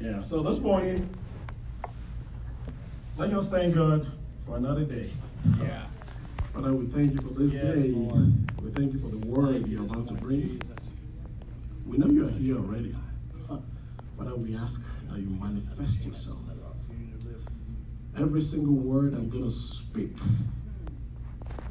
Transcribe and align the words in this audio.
Yeah, 0.00 0.22
so 0.22 0.42
this 0.42 0.58
morning, 0.60 1.08
let 3.18 3.32
us 3.34 3.48
thank 3.48 3.74
God 3.74 4.10
for 4.46 4.56
another 4.56 4.84
day. 4.84 5.10
Yeah. 5.60 5.84
Father, 6.54 6.72
we 6.72 6.86
thank 6.86 7.12
you 7.12 7.18
for 7.18 7.34
this 7.38 7.52
Yes, 7.52 7.62
day. 7.76 7.88
Lord. 7.90 8.62
We 8.62 8.70
thank 8.70 8.94
you 8.94 8.98
for 8.98 9.08
the 9.08 9.26
word 9.26 9.66
you're 9.68 9.82
about 9.82 10.08
to 10.08 10.14
bring. 10.14 10.60
We 11.86 11.98
know 11.98 12.06
you 12.06 12.26
are 12.26 12.30
here 12.30 12.56
already. 12.56 12.94
Father, 14.16 14.36
we 14.36 14.56
ask 14.56 14.82
that 15.10 15.18
you 15.18 15.28
manifest 15.28 16.04
yourself. 16.06 16.38
Every 18.18 18.40
single 18.42 18.74
word 18.74 19.12
I'm 19.14 19.28
going 19.30 19.44
to 19.44 19.50
speak, 19.50 20.16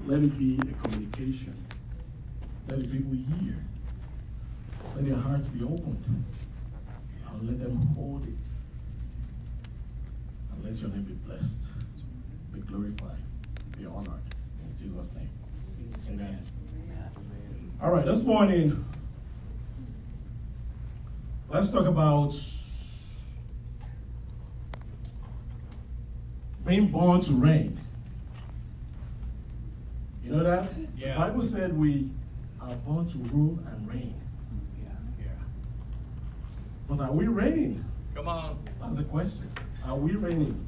let 0.05 0.21
it 0.23 0.37
be 0.37 0.59
a 0.61 0.87
communication. 0.87 1.55
Let 2.67 2.79
it 2.79 2.91
people 2.91 3.11
hear. 3.39 3.55
Let 4.95 5.05
their 5.05 5.15
hearts 5.17 5.47
be 5.47 5.63
opened. 5.63 6.03
And 7.39 7.47
let 7.47 7.59
them 7.59 7.77
hold 7.95 8.23
it. 8.23 8.49
And 10.51 10.63
let 10.65 10.75
your 10.81 10.89
name 10.89 11.03
be 11.03 11.13
blessed, 11.13 11.69
be 12.53 12.59
glorified, 12.61 13.23
be 13.77 13.85
honored. 13.85 14.21
In 14.59 14.77
Jesus' 14.77 15.09
name. 15.13 15.29
Amen. 16.09 16.39
All 17.81 17.91
right, 17.91 18.05
this 18.05 18.23
morning, 18.23 18.83
let's 21.47 21.69
talk 21.69 21.85
about 21.85 22.35
being 26.65 26.87
born 26.87 27.21
to 27.21 27.31
reign. 27.31 27.79
You 30.21 30.31
know 30.31 30.43
that? 30.43 30.73
Yeah. 30.97 31.13
The 31.13 31.19
Bible 31.19 31.43
said 31.43 31.77
we 31.77 32.11
are 32.59 32.75
born 32.75 33.07
to 33.07 33.17
rule 33.17 33.59
and 33.65 33.87
reign. 33.87 34.13
But 36.89 37.01
are 37.01 37.11
we 37.11 37.27
reigning? 37.27 37.85
Come 38.15 38.27
on. 38.27 38.57
That's 38.81 38.95
the 38.95 39.03
question. 39.03 39.47
Are 39.85 39.95
we 39.95 40.13
reigning? 40.13 40.67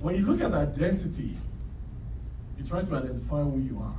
When 0.00 0.16
you 0.16 0.26
look 0.26 0.40
at 0.40 0.52
identity, 0.52 1.38
you 2.58 2.64
try 2.64 2.82
to 2.82 2.94
identify 2.96 3.42
who 3.42 3.60
you 3.60 3.80
are. 3.80 3.94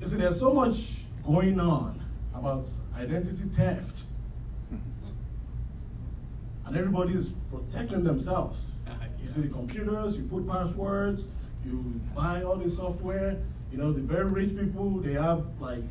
You 0.00 0.08
see, 0.08 0.16
there's 0.16 0.40
so 0.40 0.52
much 0.52 1.04
going 1.24 1.60
on 1.60 2.04
about 2.34 2.68
identity 2.98 3.44
theft. 3.44 4.02
And 6.66 6.76
everybody 6.76 7.12
is 7.14 7.30
protecting 7.50 8.02
themselves. 8.02 8.58
You 9.22 9.28
see 9.30 9.40
the 9.40 9.48
computers, 9.48 10.18
you 10.18 10.24
put 10.24 10.46
passwords, 10.46 11.24
you 11.64 11.98
buy 12.14 12.42
all 12.42 12.56
the 12.56 12.68
software. 12.68 13.38
You 13.74 13.80
know, 13.80 13.92
the 13.92 14.02
very 14.02 14.26
rich 14.26 14.56
people, 14.56 15.00
they 15.00 15.14
have 15.14 15.44
like 15.58 15.82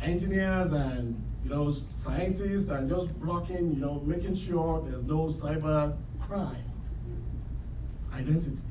engineers 0.00 0.70
and, 0.70 1.20
you 1.42 1.50
know, 1.50 1.74
scientists 1.96 2.70
and 2.70 2.88
just 2.88 3.20
blocking, 3.20 3.72
you 3.72 3.80
know, 3.80 4.00
making 4.06 4.36
sure 4.36 4.86
there's 4.88 5.02
no 5.02 5.26
cyber 5.26 5.96
crime. 6.20 6.62
Identity. 8.14 8.62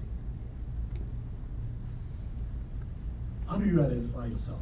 How 3.50 3.58
do 3.58 3.66
you 3.66 3.84
identify 3.84 4.28
yourself? 4.28 4.62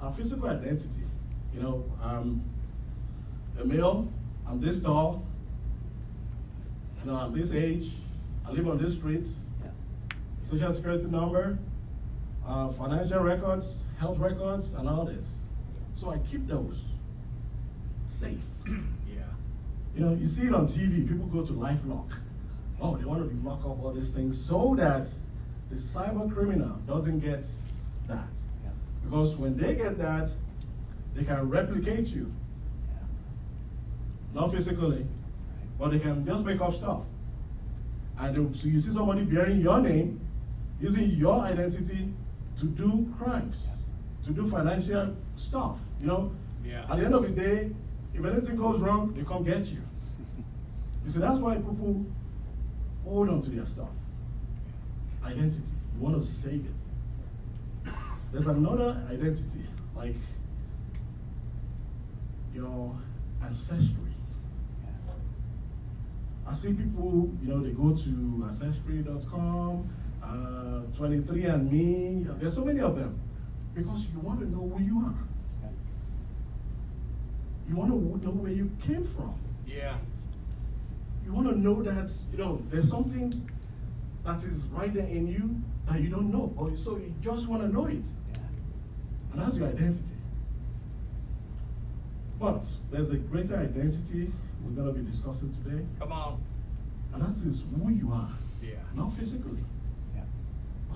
Our 0.00 0.12
physical 0.12 0.48
identity. 0.48 1.02
You 1.52 1.62
know, 1.62 1.84
I'm 2.00 2.44
a 3.58 3.64
male, 3.64 4.08
I'm 4.46 4.60
this 4.60 4.80
tall, 4.80 5.26
you 7.02 7.10
know, 7.10 7.16
I'm 7.16 7.36
this 7.36 7.50
age, 7.50 7.90
I 8.46 8.52
live 8.52 8.68
on 8.68 8.78
this 8.78 8.94
street, 8.94 9.26
social 10.46 10.72
security 10.72 11.04
number, 11.06 11.58
uh, 12.46 12.68
financial 12.72 13.20
records, 13.20 13.80
health 13.98 14.18
records, 14.18 14.74
and 14.74 14.88
all 14.88 15.04
this. 15.04 15.34
So 15.94 16.10
I 16.10 16.18
keep 16.18 16.46
those 16.46 16.80
safe. 18.06 18.38
Yeah. 19.08 19.22
You 19.94 20.00
know, 20.04 20.14
you 20.14 20.26
see 20.26 20.46
it 20.46 20.54
on 20.54 20.66
TV, 20.66 21.08
people 21.08 21.26
go 21.26 21.42
to 21.42 21.52
LifeLock. 21.54 22.10
Oh, 22.80 22.96
they 22.96 23.04
want 23.06 23.28
to 23.28 23.48
lock 23.48 23.60
up 23.60 23.82
all 23.82 23.92
these 23.94 24.10
things 24.10 24.38
so 24.38 24.74
that 24.76 25.10
the 25.70 25.76
cyber 25.76 26.30
criminal 26.32 26.76
doesn't 26.86 27.20
get 27.20 27.48
that. 28.06 28.28
Yeah. 28.62 28.70
Because 29.04 29.36
when 29.36 29.56
they 29.56 29.74
get 29.74 29.96
that, 29.98 30.28
they 31.14 31.24
can 31.24 31.48
replicate 31.48 32.08
you. 32.08 32.30
Yeah. 32.88 34.40
Not 34.40 34.52
physically, 34.52 35.06
but 35.78 35.92
they 35.92 35.98
can 35.98 36.26
just 36.26 36.44
make 36.44 36.60
up 36.60 36.74
stuff. 36.74 37.00
And 38.18 38.36
they- 38.36 38.58
so 38.58 38.68
you 38.68 38.78
see 38.80 38.92
somebody 38.92 39.24
bearing 39.24 39.60
your 39.62 39.80
name, 39.80 40.20
using 40.80 41.10
your 41.10 41.40
identity 41.42 42.12
to 42.58 42.66
do 42.66 43.06
crimes, 43.18 43.64
to 44.24 44.30
do 44.32 44.46
financial 44.46 45.14
stuff. 45.36 45.78
You 46.00 46.06
know, 46.06 46.32
Yeah. 46.64 46.86
at 46.90 46.96
the 46.98 47.04
end 47.04 47.14
of 47.14 47.22
the 47.22 47.28
day, 47.28 47.70
if 48.14 48.24
anything 48.24 48.56
goes 48.56 48.80
wrong, 48.80 49.12
they 49.14 49.22
come 49.24 49.44
get 49.44 49.66
you. 49.70 49.80
You 51.04 51.10
see, 51.10 51.20
that's 51.20 51.38
why 51.38 51.54
people 51.56 52.04
hold 53.04 53.28
on 53.28 53.40
to 53.42 53.50
their 53.50 53.64
stuff. 53.66 53.90
Identity. 55.24 55.72
You 55.94 56.00
want 56.02 56.16
to 56.16 56.22
save 56.26 56.64
it. 56.66 57.92
There's 58.32 58.48
another 58.48 59.00
identity, 59.08 59.64
like 59.94 60.16
your 62.54 62.94
ancestry. 63.42 63.94
I 66.46 66.54
see 66.54 66.72
people, 66.74 67.30
you 67.42 67.48
know, 67.48 67.60
they 67.60 67.70
go 67.70 67.92
to 67.94 68.44
ancestry.com, 68.46 69.88
uh, 70.26 70.82
23andMe, 70.98 72.38
there's 72.40 72.54
so 72.54 72.64
many 72.64 72.80
of 72.80 72.96
them, 72.96 73.18
because 73.74 74.06
you 74.12 74.18
want 74.20 74.40
to 74.40 74.46
know 74.50 74.68
who 74.76 74.82
you 74.82 74.98
are. 75.06 75.14
You 77.68 77.74
want 77.76 77.90
to 77.90 78.26
know 78.26 78.32
where 78.32 78.52
you 78.52 78.70
came 78.80 79.04
from. 79.04 79.34
Yeah. 79.66 79.96
You 81.24 81.32
want 81.32 81.48
to 81.48 81.58
know 81.58 81.82
that, 81.82 82.12
you 82.30 82.38
know, 82.38 82.62
there's 82.70 82.88
something 82.88 83.50
that 84.24 84.42
is 84.44 84.66
right 84.66 84.92
there 84.94 85.06
in 85.06 85.26
you 85.26 85.60
that 85.90 86.00
you 86.00 86.08
don't 86.08 86.30
know, 86.32 86.52
or 86.56 86.76
so 86.76 86.96
you 86.96 87.12
just 87.20 87.46
want 87.48 87.62
to 87.62 87.68
know 87.68 87.86
it. 87.86 88.04
And 89.32 89.40
that's 89.42 89.56
your 89.56 89.68
identity. 89.68 90.14
But 92.38 92.64
there's 92.90 93.10
a 93.10 93.16
greater 93.16 93.56
identity 93.56 94.30
we're 94.64 94.82
going 94.82 94.94
to 94.94 95.00
be 95.00 95.10
discussing 95.10 95.52
today, 95.64 95.84
Come 95.98 96.12
on. 96.12 96.40
and 97.14 97.22
that 97.22 97.46
is 97.46 97.62
who 97.82 97.90
you 97.90 98.12
are. 98.12 98.30
Yeah. 98.62 98.74
Not 98.94 99.12
physically, 99.12 99.58
Yeah. 99.58 99.75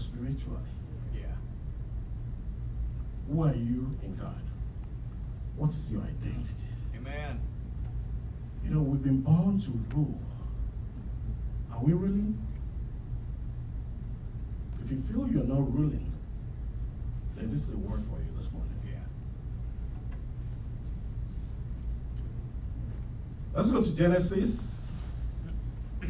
Spiritually. 0.01 0.59
Yeah. 1.15 1.27
Who 3.29 3.43
are 3.43 3.55
you 3.55 3.97
in 4.03 4.17
God? 4.17 4.43
What 5.57 5.71
is 5.71 5.91
your 5.91 6.03
identity? 6.03 6.69
Amen. 6.97 7.41
You 8.65 8.71
know, 8.71 8.81
we've 8.81 9.03
been 9.03 9.21
born 9.21 9.61
to 9.61 9.71
rule. 9.95 10.21
Are 11.73 11.83
we 11.83 11.93
ruling? 11.93 12.39
If 14.83 14.91
you 14.91 15.01
feel 15.01 15.29
you're 15.29 15.45
not 15.45 15.73
ruling, 15.73 16.13
then 17.37 17.51
this 17.51 17.63
is 17.63 17.75
a 17.75 17.77
word 17.77 18.03
for 18.11 18.19
you 18.19 18.29
this 18.39 18.51
morning. 18.53 18.71
Yeah. 18.85 18.99
Let's 23.55 23.71
go 23.71 23.83
to 23.83 23.97
Genesis 23.97 24.89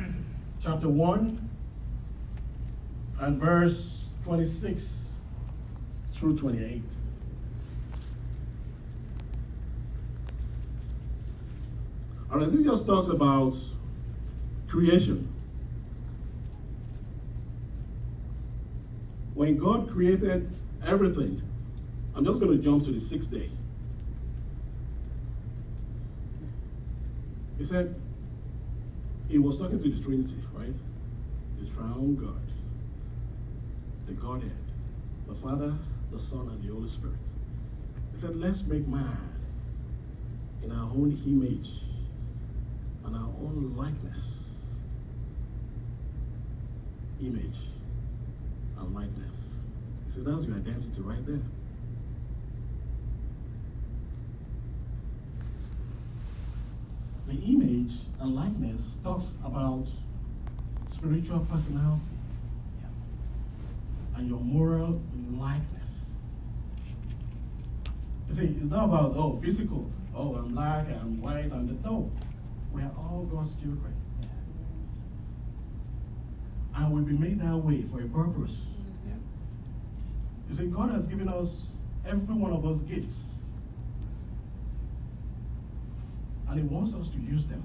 chapter 0.63 0.89
1 0.89 1.50
and 3.21 3.39
verse 3.39 4.09
26 4.25 5.13
through 6.13 6.37
28. 6.37 6.83
All 12.33 12.39
right, 12.39 12.51
this 12.51 12.65
just 12.65 12.87
talks 12.87 13.09
about 13.09 13.55
creation. 14.69 15.29
When 19.35 19.59
God 19.59 19.91
created 19.91 20.51
everything, 20.87 21.43
I'm 22.15 22.25
just 22.25 22.41
going 22.41 22.57
to 22.57 22.63
jump 22.63 22.85
to 22.85 22.93
the 22.93 23.01
sixth 23.01 23.31
day. 23.31 23.51
He 27.59 27.65
said, 27.65 27.95
he 29.29 29.39
was 29.39 29.59
talking 29.59 29.83
to 29.83 29.91
the 29.91 30.03
Trinity, 30.03 30.37
right? 30.55 30.75
The 31.59 31.67
triune 31.71 32.17
God, 32.17 32.50
the 34.11 34.21
Godhead, 34.21 34.51
the 35.29 35.35
Father, 35.35 35.73
the 36.11 36.21
Son, 36.21 36.49
and 36.49 36.63
the 36.63 36.73
Holy 36.73 36.89
Spirit. 36.89 37.17
He 38.11 38.19
said, 38.19 38.37
let's 38.37 38.63
make 38.65 38.87
man 38.89 39.17
in 40.63 40.73
our 40.73 40.91
own 40.91 41.17
image 41.27 41.69
and 43.05 43.15
our 43.15 43.29
own 43.41 43.75
likeness. 43.77 44.65
Image 47.23 47.59
and 48.79 48.95
likeness. 48.95 49.55
He 50.07 50.11
said, 50.13 50.25
that's 50.25 50.43
your 50.45 50.57
identity 50.57 51.01
right 51.03 51.25
there. 51.25 51.43
The 57.29 57.37
image 57.45 57.93
and 58.19 58.35
likeness 58.35 58.99
talks 59.05 59.37
about 59.45 59.89
spiritual 60.89 61.47
personality 61.49 62.17
and 64.17 64.29
your 64.29 64.41
moral 64.41 65.01
likeness. 65.33 66.15
You 68.29 68.35
see, 68.35 68.57
it's 68.61 68.71
not 68.71 68.85
about, 68.85 69.15
oh, 69.17 69.39
physical. 69.43 69.91
Oh, 70.15 70.35
I'm 70.35 70.55
black, 70.55 70.87
I'm 70.89 71.21
white, 71.21 71.51
I'm 71.53 71.67
the. 71.67 71.75
No. 71.89 72.11
We 72.73 72.83
are 72.83 72.93
all 72.97 73.29
God's 73.31 73.55
children. 73.55 73.95
And 76.75 76.93
we've 76.93 77.07
been 77.07 77.21
made 77.21 77.41
that 77.41 77.57
way 77.57 77.83
for 77.83 78.01
a 78.01 78.07
purpose. 78.07 78.57
Yeah. 79.07 79.15
You 80.49 80.55
see, 80.55 80.67
God 80.67 80.93
has 80.93 81.09
given 81.09 81.29
us, 81.29 81.69
every 82.07 82.35
one 82.35 82.53
of 82.53 82.65
us, 82.65 82.81
gifts. 82.83 83.45
And 86.49 86.59
He 86.59 86.65
wants 86.65 86.95
us 86.95 87.09
to 87.09 87.19
use 87.19 87.47
them. 87.47 87.63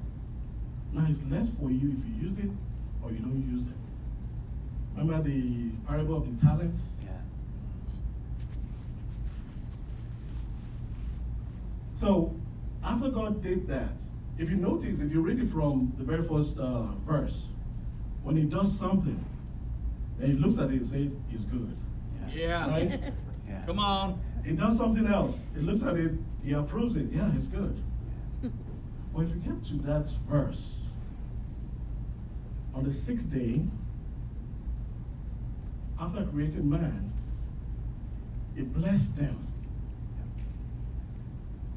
Now, 0.92 1.06
it's 1.10 1.22
less 1.30 1.48
for 1.60 1.70
you 1.70 1.96
if 1.98 2.06
you 2.06 2.30
use 2.30 2.40
it 2.40 2.50
or 3.04 3.12
you 3.12 3.20
don't 3.20 3.46
use 3.52 3.68
it. 3.68 3.74
Remember 4.98 5.22
the 5.28 5.70
parable 5.88 6.18
of 6.18 6.40
the 6.40 6.46
talents? 6.46 6.82
Yeah. 7.04 7.10
So, 11.98 12.34
after 12.84 13.10
God 13.10 13.42
did 13.44 13.68
that, 13.68 13.94
if 14.38 14.50
you 14.50 14.56
notice, 14.58 15.00
if 15.00 15.12
you 15.12 15.22
read 15.22 15.40
it 15.40 15.52
from 15.52 15.94
the 15.98 16.04
very 16.04 16.28
first 16.28 16.58
uh, 16.58 16.84
verse, 17.06 17.46
when 18.24 18.38
He 18.38 18.44
does 18.44 18.78
something, 18.78 19.24
then 20.18 20.32
He 20.32 20.38
looks 20.38 20.58
at 20.58 20.70
it 20.70 20.82
and 20.82 20.86
says, 20.88 21.16
It's 21.32 21.46
good. 21.46 21.76
Yeah. 22.34 22.70
Right? 22.70 23.00
Yeah. 23.48 23.62
Come 23.68 23.78
on. 23.78 24.20
He 24.44 24.54
does 24.54 24.76
something 24.76 25.06
else. 25.06 25.38
He 25.54 25.62
looks 25.62 25.84
at 25.84 25.98
it, 25.98 26.14
He 26.44 26.54
approves 26.54 26.96
it. 26.96 27.12
Yeah, 27.12 27.30
it's 27.36 27.46
good. 27.46 27.80
Well, 29.14 29.24
if 29.24 29.30
you 29.30 29.36
get 29.36 29.64
to 29.66 29.74
that 29.84 30.10
verse, 30.28 30.74
on 32.74 32.84
the 32.84 32.92
sixth 32.92 33.32
day, 33.32 33.62
after 36.00 36.24
creating 36.26 36.70
man, 36.70 37.12
He 38.56 38.62
blessed 38.64 39.18
them. 39.18 39.48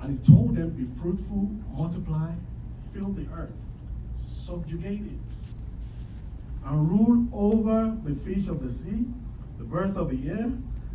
And 0.01 0.19
he 0.19 0.33
told 0.33 0.55
them, 0.55 0.71
Be 0.71 0.85
fruitful, 1.01 1.51
multiply, 1.77 2.31
fill 2.95 3.11
the 3.13 3.27
earth, 3.35 3.53
subjugate 4.17 5.03
it, 5.03 5.19
and 6.65 6.91
rule 6.91 7.27
over 7.33 7.97
the 8.05 8.15
fish 8.15 8.47
of 8.47 8.63
the 8.63 8.71
sea, 8.71 9.07
the 9.59 9.65
birds 9.65 9.97
of 9.97 10.11
the 10.11 10.31
air, 10.31 10.53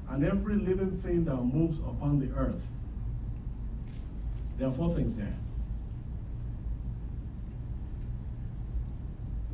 and 0.10 0.26
every 0.26 0.56
living 0.56 1.02
thing 1.02 1.26
that 1.26 1.36
moves 1.36 1.80
upon 1.80 2.20
the 2.20 2.34
earth. 2.38 2.62
There 4.58 4.68
are 4.68 4.72
four 4.72 4.94
things 4.94 5.16
there. 5.16 5.36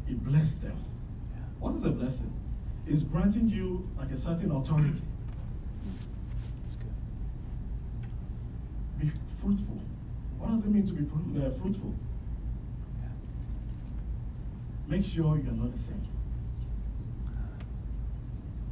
He 0.05 0.13
blessed 0.13 0.63
them. 0.63 0.83
What 1.59 1.75
is 1.75 1.85
a 1.85 1.91
blessing? 1.91 2.33
It's 2.89 3.03
granting 3.03 3.47
you 3.49 3.87
like 3.99 4.09
a 4.09 4.17
certain 4.17 4.49
authority. 4.49 4.99
That's 6.63 6.75
good. 6.75 6.91
Be 8.99 9.11
fruitful. 9.39 9.79
What 10.39 10.55
does 10.55 10.65
it 10.65 10.71
mean 10.71 10.87
to 10.87 10.93
be 10.93 11.05
uh, 11.39 11.51
fruitful? 11.61 11.93
Yeah. 12.99 13.09
Make 14.87 15.05
sure 15.05 15.37
you're 15.37 15.53
not 15.53 15.71
the 15.71 15.79
same. 15.79 16.07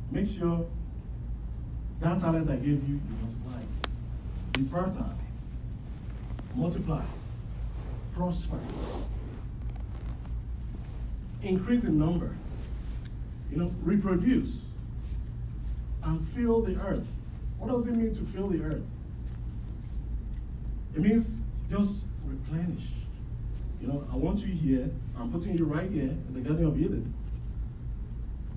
Make 0.10 0.28
sure 0.28 0.66
that 2.00 2.20
talent 2.20 2.50
I 2.50 2.56
gave 2.56 2.90
you, 2.90 2.96
you 2.96 3.02
multiply. 3.22 3.62
Be 4.54 4.64
fertile. 4.64 5.14
Multiply. 6.56 7.04
Prosper. 8.16 8.58
Increase 11.44 11.84
in 11.84 12.00
number. 12.00 12.36
You 13.52 13.58
know, 13.58 13.72
reproduce. 13.84 14.62
And 16.04 16.28
fill 16.30 16.62
the 16.62 16.76
earth. 16.80 17.08
What 17.58 17.72
does 17.72 17.88
it 17.88 17.96
mean 17.96 18.14
to 18.16 18.22
fill 18.26 18.50
the 18.50 18.64
earth? 18.64 18.84
It 20.96 21.02
means 21.02 21.38
just 21.70 22.04
replenish. 22.26 22.88
You 23.82 23.88
know, 23.88 24.08
I 24.12 24.16
want 24.16 24.40
you 24.40 24.48
here. 24.48 24.90
I'm 25.18 25.32
putting 25.32 25.58
you 25.58 25.66
right 25.66 25.90
here 25.90 26.10
in 26.10 26.34
the 26.34 26.40
Garden 26.40 26.66
of 26.66 26.80
Eden. 26.80 27.14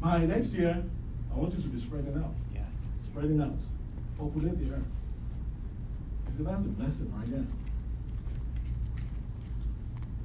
By 0.00 0.24
next 0.24 0.52
year, 0.54 0.82
I 1.32 1.38
want 1.38 1.54
you 1.54 1.62
to 1.62 1.68
be 1.68 1.80
spreading 1.80 2.16
out. 2.16 2.34
Yeah. 2.54 2.62
Spreading 3.04 3.40
out. 3.40 3.58
Populate 4.18 4.58
the 4.58 4.74
earth. 4.74 4.82
You 6.28 6.36
see, 6.36 6.42
that's 6.44 6.62
the 6.62 6.68
blessing 6.68 7.12
right 7.14 7.30
there. 7.30 7.46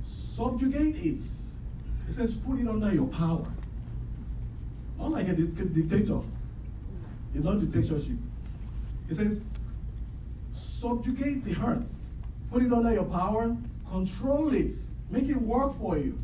Subjugate 0.01 0.95
it. 0.97 1.23
It 2.07 2.13
says 2.13 2.35
put 2.35 2.59
it 2.59 2.67
under 2.67 2.93
your 2.93 3.07
power. 3.07 3.47
Like 5.11 5.27
a 5.29 5.33
dic- 5.33 5.73
dictator. 5.73 6.19
It's 7.33 7.43
not 7.43 7.59
dictatorship. 7.59 8.17
It 9.09 9.15
says 9.15 9.41
subjugate 10.53 11.43
the 11.45 11.55
earth. 11.65 11.85
Put 12.51 12.63
it 12.63 12.73
under 12.73 12.93
your 12.93 13.05
power. 13.05 13.55
Control 13.89 14.53
it. 14.53 14.73
Make 15.09 15.29
it 15.29 15.41
work 15.41 15.77
for 15.79 15.97
you. 15.97 16.17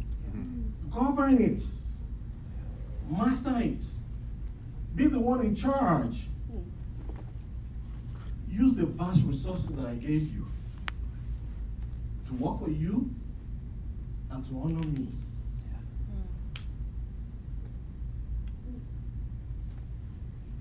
Govern 0.92 1.42
it. 1.42 1.63
Master 3.10 3.57
it. 3.60 3.86
Be 4.95 5.07
the 5.07 5.19
one 5.19 5.42
in 5.42 5.56
charge. 5.56 6.27
Use 8.50 8.75
the 8.75 8.86
vast 8.86 9.24
resources 9.25 9.68
that 9.75 9.86
I 9.86 9.95
gave 9.95 10.34
you 10.34 10.48
to 12.27 12.34
work 12.34 12.60
for 12.60 12.69
you 12.69 13.10
and 14.30 14.45
to 14.45 14.62
honor 14.62 14.86
me. 14.88 15.07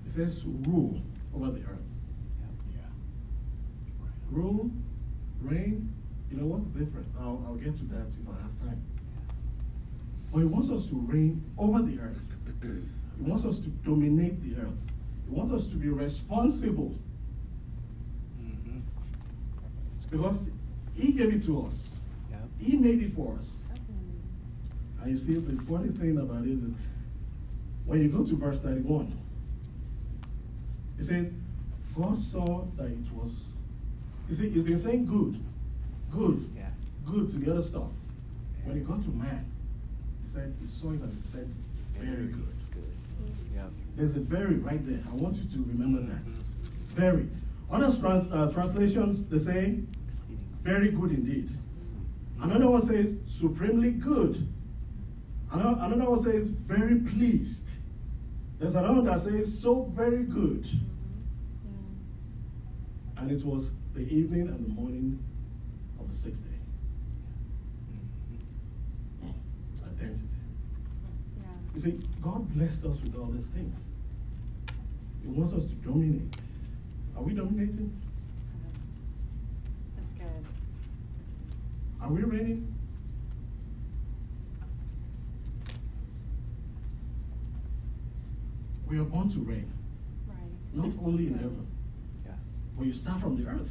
says 0.11 0.43
rule 0.45 1.01
over 1.33 1.51
the 1.51 1.59
earth. 1.61 1.79
Yeah. 2.73 2.81
Rule, 4.29 4.69
reign, 5.41 5.93
you 6.29 6.37
know 6.37 6.45
what's 6.45 6.63
the 6.65 6.79
difference? 6.83 7.07
I'll, 7.19 7.43
I'll 7.47 7.55
get 7.55 7.77
to 7.77 7.85
that 7.85 8.07
if 8.07 8.27
I 8.27 8.41
have 8.41 8.59
time. 8.59 8.81
But 10.31 10.39
he 10.39 10.45
wants 10.45 10.69
us 10.69 10.87
to 10.87 10.95
reign 10.95 11.43
over 11.57 11.81
the 11.81 11.99
earth. 11.99 12.19
He 12.61 13.23
wants 13.29 13.45
us 13.45 13.59
to 13.59 13.69
dominate 13.69 14.41
the 14.43 14.61
earth. 14.61 14.73
He 15.29 15.33
wants 15.35 15.53
us 15.53 15.67
to 15.67 15.75
be 15.75 15.89
responsible 15.89 16.95
Mm-hmm. 18.41 18.79
because 20.09 20.49
he 20.95 21.11
gave 21.13 21.33
it 21.33 21.43
to 21.45 21.65
us. 21.65 21.91
Yeah. 22.29 22.37
He 22.59 22.75
made 22.77 23.01
it 23.01 23.13
for 23.13 23.37
us. 23.39 23.57
And 25.01 25.09
you 25.11 25.17
see, 25.17 25.35
the 25.35 25.61
funny 25.63 25.89
thing 25.89 26.17
about 26.17 26.43
it 26.43 26.49
is 26.51 26.59
when 27.85 28.01
you 28.01 28.09
go 28.09 28.23
to 28.25 28.35
verse 28.35 28.59
31, 28.59 29.17
it 31.01 31.05
said, 31.05 31.33
God 31.97 32.17
saw 32.17 32.63
that 32.77 32.85
it 32.85 33.11
was, 33.11 33.57
you 34.29 34.35
see, 34.35 34.49
he's 34.49 34.61
been 34.61 34.77
saying 34.77 35.07
good, 35.07 35.43
good, 36.11 36.47
Yeah. 36.55 36.69
good 37.05 37.27
to 37.31 37.37
the 37.37 37.51
other 37.51 37.63
stuff. 37.63 37.89
When 38.63 38.77
it 38.77 38.87
got 38.87 39.01
to 39.03 39.09
man, 39.09 39.51
he 40.23 40.29
said, 40.29 40.53
he 40.61 40.67
saw 40.67 40.91
it 40.91 41.01
and 41.01 41.15
he 41.15 41.21
said, 41.27 41.51
very 41.97 42.27
good. 42.27 42.55
Good. 42.71 42.83
Mm-hmm. 42.83 43.55
Yeah. 43.55 43.63
There's 43.95 44.15
a 44.15 44.19
very 44.19 44.55
right 44.55 44.85
there. 44.85 45.01
I 45.11 45.15
want 45.15 45.35
you 45.37 45.45
to 45.45 45.57
remember 45.67 46.01
that. 46.01 46.21
Mm-hmm. 46.23 46.95
Very. 46.95 47.27
Other 47.71 47.99
tra- 47.99 48.27
uh, 48.31 48.51
translations, 48.51 49.25
they 49.27 49.39
say, 49.39 49.79
very 50.61 50.91
good 50.91 51.11
indeed. 51.11 51.49
Mm-hmm. 51.49 52.43
Another 52.43 52.69
one 52.69 52.81
says, 52.83 53.15
supremely 53.25 53.91
good. 53.91 54.47
Another, 55.51 55.77
another 55.81 56.11
one 56.11 56.19
says, 56.19 56.49
very 56.49 56.99
pleased. 56.99 57.69
There's 58.59 58.75
another 58.75 58.93
one 59.01 59.05
that 59.05 59.19
says, 59.19 59.59
so 59.59 59.91
very 59.95 60.21
good. 60.23 60.67
And 63.21 63.31
it 63.31 63.45
was 63.45 63.73
the 63.93 64.01
evening 64.01 64.47
and 64.47 64.65
the 64.65 64.69
morning 64.73 65.19
of 65.99 66.09
the 66.09 66.15
sixth 66.17 66.43
day. 66.43 66.57
Mm-hmm. 69.23 70.01
Identity. 70.01 70.25
You 71.75 71.79
see, 71.79 71.99
God 72.19 72.51
blessed 72.55 72.83
us 72.83 72.97
with 73.03 73.15
all 73.15 73.27
these 73.27 73.47
things. 73.49 73.77
He 75.21 75.27
wants 75.27 75.53
us 75.53 75.65
to 75.67 75.73
dominate. 75.75 76.35
Are 77.15 77.21
we 77.21 77.33
dominating? 77.35 77.95
That's 79.95 80.11
good. 80.17 80.45
Are 82.01 82.09
we 82.09 82.23
reigning? 82.23 82.73
We 88.87 88.97
are 88.97 89.03
born 89.03 89.29
to 89.29 89.39
reign, 89.39 89.71
Right. 90.27 90.37
not 90.73 90.91
only 91.05 91.27
in 91.27 91.35
heaven, 91.35 91.67
Yeah. 91.67 91.80
But 92.77 92.85
you 92.85 92.93
start 92.93 93.19
from 93.19 93.41
the 93.41 93.49
earth. 93.49 93.69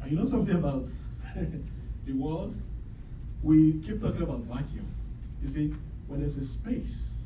And 0.00 0.10
you 0.10 0.18
know 0.18 0.24
something 0.24 0.54
about 0.54 0.86
the 2.06 2.12
world? 2.12 2.54
We 3.42 3.80
keep 3.80 4.00
talking 4.00 4.22
about 4.22 4.40
vacuum. 4.40 4.86
You 5.42 5.48
see, 5.48 5.74
when 6.06 6.20
there's 6.20 6.36
a 6.36 6.44
space 6.44 7.18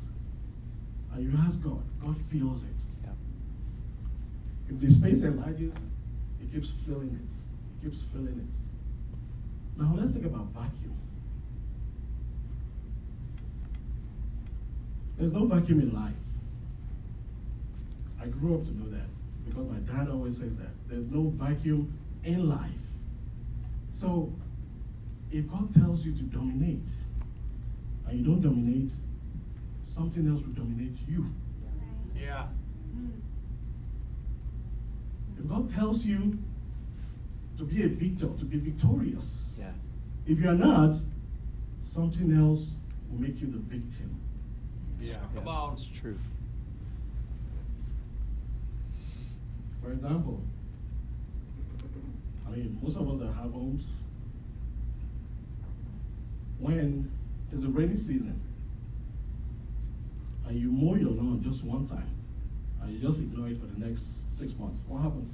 and 1.13 1.23
you 1.23 1.37
ask 1.39 1.61
God, 1.61 1.83
God 2.03 2.15
fills 2.31 2.65
it. 2.65 2.81
Yeah. 3.03 3.11
If 4.69 4.79
the 4.79 4.89
space 4.89 5.23
enlarges, 5.23 5.75
it 6.41 6.51
keeps 6.51 6.71
filling 6.85 7.09
it. 7.09 7.85
It 7.85 7.89
keeps 7.89 8.03
filling 8.13 8.27
it. 8.27 9.81
Now 9.81 9.95
let's 9.97 10.11
think 10.11 10.25
about 10.25 10.47
vacuum. 10.47 10.97
There's 15.17 15.33
no 15.33 15.45
vacuum 15.45 15.81
in 15.81 15.93
life. 15.93 16.13
I 18.21 18.27
grew 18.27 18.55
up 18.55 18.63
to 18.63 18.77
know 18.77 18.89
that 18.89 19.07
because 19.45 19.67
my 19.67 19.77
dad 19.79 20.09
always 20.09 20.37
says 20.37 20.55
that. 20.57 20.69
There's 20.87 21.07
no 21.09 21.29
vacuum 21.35 21.97
in 22.23 22.47
life. 22.49 22.69
So, 23.93 24.31
if 25.31 25.49
God 25.49 25.73
tells 25.73 26.05
you 26.05 26.13
to 26.13 26.23
dominate, 26.23 26.89
and 28.07 28.19
you 28.19 28.25
don't 28.25 28.41
dominate, 28.41 28.91
something 29.83 30.27
else 30.27 30.41
will 30.41 30.53
dominate 30.53 30.97
you. 31.07 31.33
Yeah. 32.15 32.47
Hmm. 32.93 33.09
If 35.39 35.47
God 35.47 35.69
tells 35.69 36.05
you 36.05 36.37
to 37.57 37.63
be 37.63 37.83
a 37.83 37.87
victor, 37.87 38.27
to 38.27 38.45
be 38.45 38.57
victorious, 38.57 39.55
Yeah. 39.59 39.71
if 40.25 40.39
you 40.39 40.49
are 40.49 40.55
not, 40.55 40.95
something 41.81 42.31
else 42.33 42.71
will 43.09 43.19
make 43.21 43.41
you 43.41 43.47
the 43.47 43.57
victim. 43.59 44.17
Yeah. 44.99 45.13
Yeah, 45.13 45.17
Come 45.35 45.47
on. 45.47 45.73
It's 45.73 45.87
true. 45.87 46.17
For 49.81 49.91
example, 49.91 50.43
I 52.47 52.51
mean, 52.51 52.79
most 52.81 52.97
of 52.97 53.09
us 53.09 53.19
that 53.19 53.33
have 53.33 53.51
homes, 53.51 53.85
when 56.59 57.11
it's 57.51 57.63
a 57.63 57.67
rainy 57.67 57.97
season, 57.97 58.39
and 60.47 60.59
you 60.59 60.71
mow 60.71 60.95
your 60.95 61.11
lawn 61.11 61.41
just 61.43 61.63
one 61.63 61.87
time, 61.87 62.09
and 62.81 62.93
you 62.93 62.99
just 62.99 63.19
ignore 63.19 63.47
it 63.47 63.59
for 63.59 63.65
the 63.65 63.79
next 63.85 64.05
six 64.31 64.53
months, 64.57 64.79
what 64.87 65.01
happens? 65.01 65.31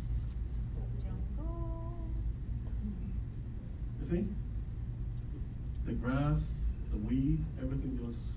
You 4.00 4.06
see? 4.06 4.28
The 5.86 5.94
grass, 5.94 6.52
the 6.92 6.98
weed, 6.98 7.44
everything 7.62 8.00
just. 8.06 8.37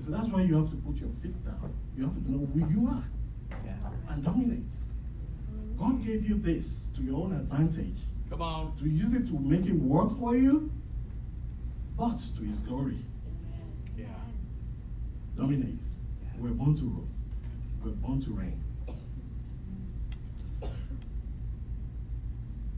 So 0.00 0.10
that's 0.12 0.28
why 0.28 0.42
you 0.42 0.54
have 0.56 0.70
to 0.70 0.76
put 0.76 0.96
your 0.96 1.10
feet 1.22 1.44
down. 1.44 1.72
You 1.96 2.04
have 2.04 2.14
to 2.14 2.30
know 2.30 2.46
who 2.52 2.60
you 2.70 2.88
are 2.88 3.04
Yeah. 3.64 3.76
and 4.08 4.22
dominate. 4.24 4.62
God 5.76 6.04
gave 6.04 6.28
you 6.28 6.36
this 6.38 6.80
to 6.96 7.02
your 7.02 7.24
own 7.24 7.32
advantage, 7.34 7.98
Come 8.30 8.42
on. 8.42 8.76
to 8.78 8.88
use 8.88 9.12
it 9.14 9.26
to 9.28 9.38
make 9.38 9.66
it 9.66 9.74
work 9.80 10.16
for 10.18 10.36
you, 10.36 10.70
but 11.96 12.18
to 12.36 12.42
His 12.42 12.60
glory. 12.60 12.98
Yeah. 13.96 14.06
Dominate. 15.36 15.82
We're 16.38 16.50
born 16.50 16.74
to 16.76 16.84
rule. 16.84 17.08
We're 17.84 17.90
born 17.92 18.20
to 18.22 18.30
reign. 18.32 18.60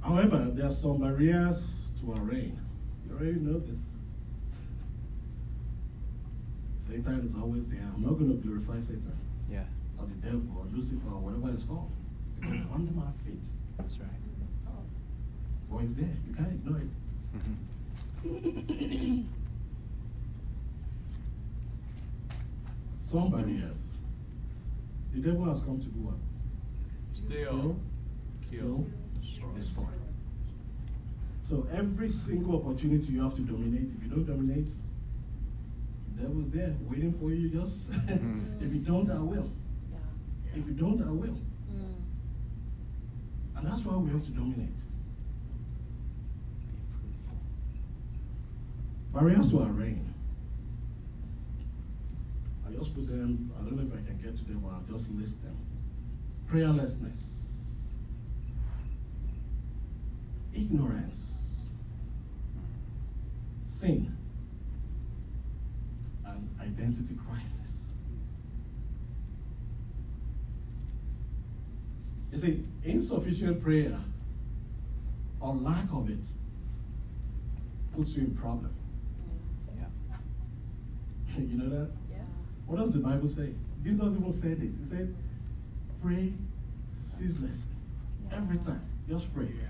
However, 0.00 0.50
there 0.54 0.66
are 0.66 0.70
some 0.72 1.00
barriers 1.00 1.74
to 2.00 2.12
our 2.14 2.20
reign. 2.22 2.58
You 3.06 3.14
already 3.16 3.38
know 3.38 3.58
this. 3.58 3.78
Satan 6.90 7.24
is 7.26 7.34
always 7.40 7.64
there. 7.68 7.86
I'm 7.94 8.02
not 8.02 8.18
going 8.18 8.30
to 8.30 8.36
glorify 8.46 8.80
Satan 8.80 9.16
Yeah. 9.50 9.64
or 9.98 10.06
the 10.06 10.14
devil 10.26 10.42
or 10.58 10.64
Lucifer 10.74 11.08
or 11.08 11.20
whatever 11.20 11.50
it's 11.54 11.62
called. 11.62 11.90
Because 12.36 12.54
it's 12.54 12.64
mm-hmm. 12.64 12.74
under 12.74 12.92
my 12.92 13.12
feet. 13.24 13.46
That's 13.78 13.98
right. 13.98 14.08
Or 15.70 15.82
it's 15.82 15.94
there. 15.94 16.16
You 16.26 16.34
can't 16.34 16.52
ignore 16.52 16.80
it. 16.80 16.90
Mm-hmm. 17.36 19.22
Somebody 23.00 23.02
Some 23.02 23.30
barriers. 23.30 23.80
The 25.14 25.20
devil 25.20 25.44
has 25.44 25.62
come 25.62 25.80
to 25.80 25.86
do 25.86 26.00
what? 26.00 26.14
Still. 27.14 27.76
Still, 28.44 28.86
destroy. 29.54 29.84
So 31.42 31.66
every 31.72 32.10
single 32.10 32.56
opportunity 32.56 33.12
you 33.12 33.22
have 33.22 33.34
to 33.36 33.42
dominate. 33.42 33.90
If 33.96 34.04
you 34.04 34.10
don't 34.10 34.24
dominate, 34.24 34.68
the 36.16 36.28
was 36.28 36.50
there 36.50 36.74
waiting 36.88 37.12
for 37.20 37.30
you. 37.30 37.48
Just 37.50 37.90
Mhm. 38.06 38.62
if 38.62 38.72
you 38.72 38.80
don't, 38.80 39.10
I 39.10 39.18
will. 39.20 39.50
If 40.54 40.66
you 40.66 40.72
don't, 40.74 41.00
I 41.02 41.10
will. 41.10 41.38
And 43.56 43.66
that's 43.66 43.84
why 43.84 43.94
we 43.96 44.10
have 44.10 44.24
to 44.24 44.30
dominate. 44.30 44.68
Barriers 49.12 49.50
to 49.50 49.60
our 49.62 49.70
reign. 49.72 50.14
I 52.66 52.72
just 52.72 52.94
put 52.94 53.06
them, 53.08 53.52
I 53.58 53.64
don't 53.64 53.76
know 53.76 53.82
if 53.82 53.92
I 53.92 54.06
can 54.06 54.16
get 54.22 54.36
to 54.38 54.44
them, 54.44 54.60
but 54.60 54.70
I'll 54.72 54.84
just 54.96 55.10
list 55.10 55.42
them. 55.42 55.56
Prayerlessness, 56.50 57.34
ignorance, 60.54 61.34
sin, 63.64 64.16
identity 66.60 67.16
crisis. 67.28 67.90
You 72.32 72.38
see, 72.38 72.64
insufficient 72.84 73.62
prayer 73.62 73.98
or 75.40 75.54
lack 75.54 75.86
of 75.92 76.08
it 76.10 76.26
puts 77.96 78.14
you 78.14 78.22
in 78.24 78.34
problem. 78.34 78.72
Yeah. 79.76 81.36
you 81.38 81.58
know 81.58 81.68
that? 81.68 81.90
Yeah. 82.10 82.18
What 82.66 82.78
does 82.78 82.94
the 82.94 83.00
Bible 83.00 83.28
say? 83.28 83.54
Jesus 83.82 84.14
even 84.14 84.32
said 84.32 84.52
it. 84.52 84.70
He 84.78 84.84
said, 84.84 85.14
pray 86.02 86.32
ceaselessly. 86.96 87.64
Every 88.32 88.58
time. 88.58 88.82
Just 89.08 89.32
pray. 89.34 89.46
Yeah. 89.46 89.66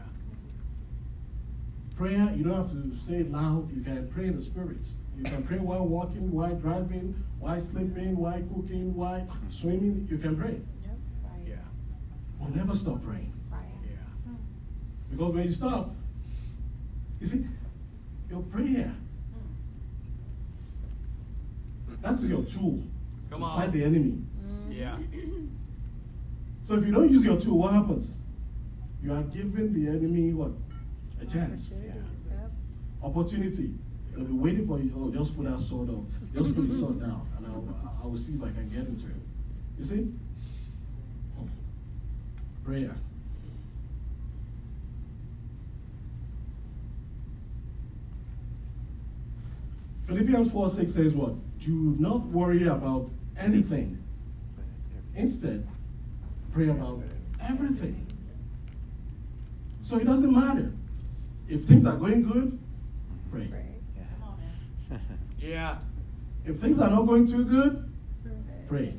Prayer, 1.97 2.33
you 2.35 2.45
don't 2.45 2.55
have 2.55 2.71
to 2.71 2.97
say 2.99 3.17
it 3.17 3.33
loud. 3.33 3.75
You 3.75 3.83
can 3.83 4.09
pray 4.09 4.27
in 4.27 4.37
the 4.37 4.43
spirit. 4.43 4.89
You 5.21 5.27
can 5.27 5.43
pray 5.43 5.59
while 5.59 5.87
walking, 5.87 6.33
while 6.33 6.55
driving, 6.55 7.15
while 7.41 7.61
sleeping, 7.61 8.17
while 8.17 8.41
cooking, 8.55 8.95
while 8.95 9.29
swimming. 9.51 10.09
You 10.11 10.17
can 10.17 10.35
pray. 10.35 10.59
Yeah. 11.47 11.57
But 12.41 12.57
never 12.57 12.75
stop 12.75 13.05
praying. 13.05 13.31
Right. 13.53 13.61
Yeah. 13.85 14.33
Because 15.11 15.35
when 15.35 15.45
you 15.45 15.51
stop, 15.51 15.95
you 17.21 17.27
see, 17.27 17.45
your 18.31 18.41
prayer, 18.45 18.95
that's 22.01 22.25
your 22.25 22.43
tool 22.45 22.83
Come 23.29 23.41
to 23.41 23.45
on. 23.45 23.61
fight 23.61 23.73
the 23.73 23.85
enemy. 23.85 24.23
Mm. 24.43 24.79
Yeah. 24.79 24.97
So 26.63 26.77
if 26.77 26.87
you 26.87 26.93
don't 26.93 27.11
use 27.11 27.25
your 27.25 27.37
tool, 27.41 27.59
what 27.59 27.73
happens? 27.73 28.15
You 29.03 29.13
are 29.13 29.23
giving 29.23 29.73
the 29.73 29.89
enemy 29.89 30.33
what? 30.33 30.53
A 31.21 31.27
chance. 31.27 31.73
yeah. 31.85 31.93
Opportunity. 33.03 33.75
They'll 34.21 34.29
be 34.29 34.35
waiting 34.35 34.67
for 34.67 34.79
you. 34.79 34.93
Oh, 34.95 35.11
just 35.11 35.35
put 35.35 35.47
that 35.47 35.59
sword 35.61 35.89
off. 35.89 36.05
Just 36.35 36.55
put 36.55 36.69
the 36.69 36.77
sword 36.77 37.01
down, 37.01 37.27
and 37.39 37.47
I 37.47 37.51
will, 37.51 37.75
I 38.03 38.07
will 38.07 38.19
see 38.19 38.35
if 38.35 38.43
I 38.43 38.51
can 38.51 38.69
get 38.69 38.81
into 38.81 39.07
it. 39.07 39.15
You 39.79 39.85
see? 39.87 40.13
Prayer. 42.63 42.95
Philippians 50.07 50.51
4 50.53 50.69
6 50.69 50.93
says 50.93 51.15
what? 51.15 51.33
Do 51.61 51.97
not 51.99 52.27
worry 52.27 52.67
about 52.67 53.09
anything. 53.39 54.03
Instead, 55.15 55.67
pray 56.53 56.69
about 56.69 57.03
everything. 57.41 58.07
So 59.83 59.97
it 59.97 60.05
doesn't 60.05 60.31
matter. 60.31 60.75
If 61.49 61.65
things 61.65 61.87
are 61.87 61.97
going 61.97 62.23
good, 62.23 62.59
pray. 63.33 63.49
Yeah. 64.91 64.99
Yeah. 65.39 65.79
If 66.45 66.59
things 66.59 66.79
are 66.81 66.91
not 66.91 67.07
going 67.07 67.27
too 67.27 67.45
good, 67.45 67.91
pray. 68.69 68.95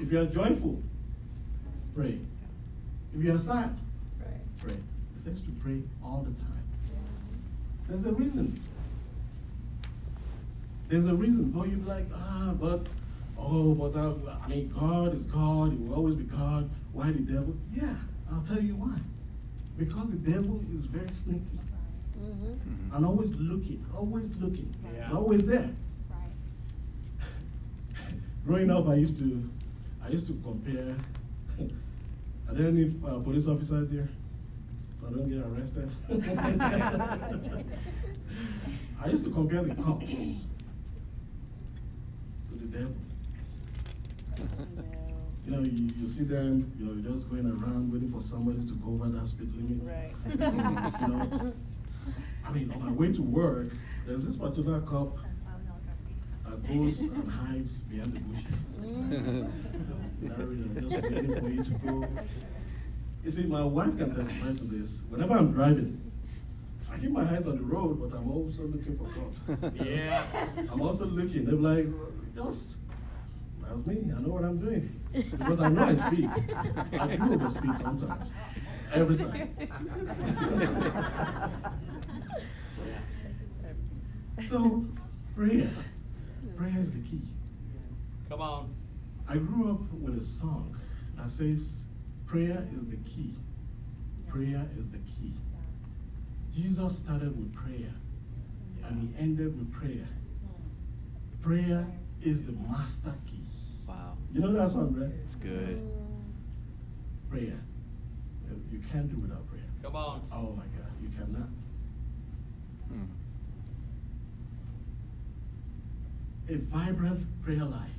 If 0.00 0.10
you 0.12 0.20
are 0.20 0.26
joyful, 0.26 0.82
pray. 1.94 2.18
If 3.16 3.24
you 3.24 3.34
are 3.34 3.38
sad, 3.38 3.76
pray. 4.60 4.72
It 4.72 5.20
says 5.22 5.40
to 5.42 5.50
pray 5.62 5.80
all 6.04 6.26
the 6.28 6.40
time. 6.40 6.62
There's 7.88 8.04
a 8.04 8.12
reason. 8.12 8.60
There's 10.88 11.06
a 11.06 11.14
reason. 11.14 11.50
But 11.50 11.68
you'd 11.68 11.84
be 11.84 11.88
like, 11.90 12.06
ah, 12.14 12.52
but, 12.58 12.88
oh, 13.38 13.74
but 13.74 13.96
I, 13.96 14.44
I 14.44 14.48
mean, 14.48 14.72
God 14.76 15.14
is 15.14 15.26
God. 15.26 15.72
He 15.72 15.78
will 15.78 15.94
always 15.94 16.16
be 16.16 16.24
God. 16.24 16.68
Why 16.92 17.10
the 17.10 17.20
devil? 17.20 17.54
Yeah, 17.74 17.94
I'll 18.32 18.42
tell 18.42 18.60
you 18.60 18.74
why. 18.76 18.98
Because 19.78 20.10
the 20.10 20.16
devil 20.16 20.60
is 20.74 20.84
very 20.84 21.10
sneaky 21.10 21.58
Mhm. 22.20 22.94
and 22.96 23.06
always 23.06 23.30
looking, 23.34 23.84
always 23.96 24.30
looking, 24.36 24.72
Yeah. 24.94 25.08
and 25.08 25.16
always 25.18 25.44
there. 25.46 25.70
Growing 28.46 28.70
up, 28.70 28.88
I 28.88 28.94
used 28.94 29.18
to, 29.18 29.50
I 30.02 30.08
used 30.10 30.26
to 30.28 30.34
compare. 30.44 30.94
Are 32.48 32.54
there 32.54 32.68
any 32.68 32.94
uh, 33.04 33.18
police 33.18 33.48
officers 33.48 33.90
here? 33.90 34.08
So 35.00 35.08
I 35.08 35.10
don't 35.10 35.28
get 35.28 35.44
arrested. 35.44 35.90
I 39.02 39.08
used 39.08 39.24
to 39.24 39.30
compare 39.30 39.62
the 39.64 39.74
cops 39.74 40.04
to 42.48 42.54
the 42.54 42.66
devil. 42.66 42.94
You 45.44 45.50
know, 45.52 45.60
you, 45.60 45.90
you 46.00 46.08
see 46.08 46.24
them, 46.24 46.72
you 46.78 46.86
know, 46.86 46.92
you're 46.94 47.12
just 47.14 47.28
going 47.30 47.46
around 47.46 47.92
waiting 47.92 48.10
for 48.10 48.20
somebody 48.20 48.64
to 48.66 48.72
go 48.74 48.92
over 48.94 49.08
that 49.08 49.28
speed 49.28 49.52
limit. 49.54 49.80
Right. 49.84 50.12
You 51.00 51.08
know, 51.08 51.52
I 52.46 52.52
mean, 52.52 52.72
on 52.72 52.84
my 52.84 52.92
way 52.92 53.12
to 53.12 53.22
work, 53.22 53.72
there's 54.06 54.24
this 54.24 54.36
particular 54.36 54.80
cop 54.80 55.18
that 56.44 56.68
goes 56.68 57.00
and 57.00 57.30
hides 57.30 57.72
behind 57.80 58.14
the 58.14 58.20
bushes. 58.20 58.46
Mm. 58.80 59.50
Larry, 60.22 60.56
I'm 60.62 60.74
just 60.80 61.02
waiting 61.02 61.40
for 61.40 61.48
you 61.48 61.64
to 61.64 61.70
go. 61.70 62.08
You 63.24 63.30
see, 63.30 63.42
my 63.44 63.64
wife 63.64 63.98
can 63.98 64.14
testify 64.14 64.52
to 64.54 64.64
this. 64.64 65.02
Whenever 65.08 65.34
I'm 65.34 65.52
driving, 65.52 66.12
I 66.90 66.98
keep 66.98 67.10
my 67.10 67.22
eyes 67.22 67.46
on 67.48 67.56
the 67.56 67.64
road, 67.64 68.00
but 68.00 68.16
I'm 68.16 68.30
also 68.30 68.62
looking 68.62 68.96
for 68.96 69.08
cops. 69.08 69.84
Yeah. 69.84 70.24
I'm 70.70 70.80
also 70.80 71.06
looking. 71.06 71.44
They're 71.44 71.56
like, 71.56 71.88
just, 72.34 72.76
that's 73.60 73.86
me. 73.86 74.12
I 74.16 74.20
know 74.20 74.28
what 74.28 74.44
I'm 74.44 74.58
doing. 74.58 75.00
Because 75.12 75.58
I 75.60 75.68
know 75.68 75.84
I 75.84 75.96
speak. 75.96 76.30
I 76.30 77.16
do 77.16 77.36
overspeak 77.36 77.82
sometimes. 77.82 78.30
Every 78.92 79.16
time. 79.16 79.50
so, 84.44 84.84
prayer. 85.34 85.70
Prayer 86.56 86.78
is 86.78 86.92
the 86.92 87.00
key. 87.00 87.22
Come 88.28 88.40
on. 88.40 88.74
I 89.28 89.36
grew 89.36 89.70
up 89.70 89.92
with 89.92 90.18
a 90.18 90.22
song 90.22 90.76
that 91.16 91.30
says, 91.30 91.84
Prayer 92.26 92.66
is 92.76 92.86
the 92.86 92.96
key. 92.96 93.34
Prayer 94.28 94.66
is 94.78 94.90
the 94.90 94.98
key. 94.98 95.34
Jesus 96.52 96.98
started 96.98 97.36
with 97.36 97.52
prayer 97.54 97.92
and 98.84 99.00
he 99.00 99.22
ended 99.22 99.56
with 99.58 99.72
prayer. 99.72 100.08
Prayer 101.42 101.86
is 102.22 102.42
the 102.44 102.52
master 102.52 103.14
key. 103.26 103.46
Wow. 103.86 104.16
You 104.32 104.40
know 104.40 104.52
that 104.52 104.70
song, 104.70 104.94
right? 104.98 105.10
It's 105.24 105.34
good. 105.34 105.88
Prayer. 107.30 107.60
You 108.72 108.80
can't 108.90 109.08
do 109.08 109.16
without 109.20 109.48
prayer. 109.48 109.62
Come 109.82 109.96
on. 109.96 110.22
Oh 110.32 110.54
my 110.56 110.64
God, 110.64 110.90
you 111.00 111.08
cannot. 111.10 111.48
Hmm. 112.88 113.04
A 116.48 116.56
vibrant 116.56 117.26
prayer 117.42 117.64
life 117.64 117.90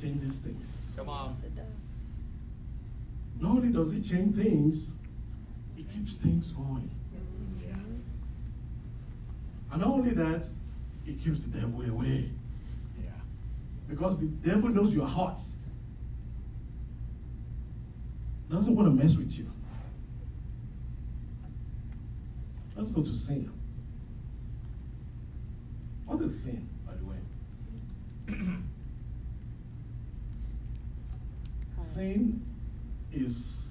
changes 0.00 0.38
things. 0.38 0.66
Come 0.96 1.08
on. 1.08 1.36
it 1.44 1.54
does. 1.54 1.64
Not 3.40 3.56
only 3.56 3.68
does 3.68 3.92
it 3.92 4.02
change 4.02 4.36
things, 4.36 4.88
it 5.76 5.92
keeps 5.92 6.16
things 6.16 6.52
going. 6.52 6.90
Yeah. 7.66 7.74
And 9.72 9.80
not 9.80 9.88
only 9.90 10.14
that, 10.14 10.46
it 11.06 11.22
keeps 11.22 11.44
the 11.44 11.58
devil 11.58 11.82
away. 11.82 12.30
Yeah. 13.02 13.10
Because 13.88 14.18
the 14.18 14.26
devil 14.26 14.68
knows 14.70 14.94
your 14.94 15.06
heart. 15.06 15.40
He 18.48 18.54
doesn't 18.54 18.74
want 18.74 18.88
to 18.88 19.02
mess 19.02 19.16
with 19.16 19.36
you. 19.36 19.50
Let's 22.76 22.90
go 22.90 23.02
to 23.02 23.14
sin. 23.14 23.50
What 26.06 26.20
is 26.20 26.42
sin, 26.42 26.56
by 26.56 26.60
the 26.60 26.68
way? 26.68 26.71
Sin 31.82 32.44
is 33.12 33.62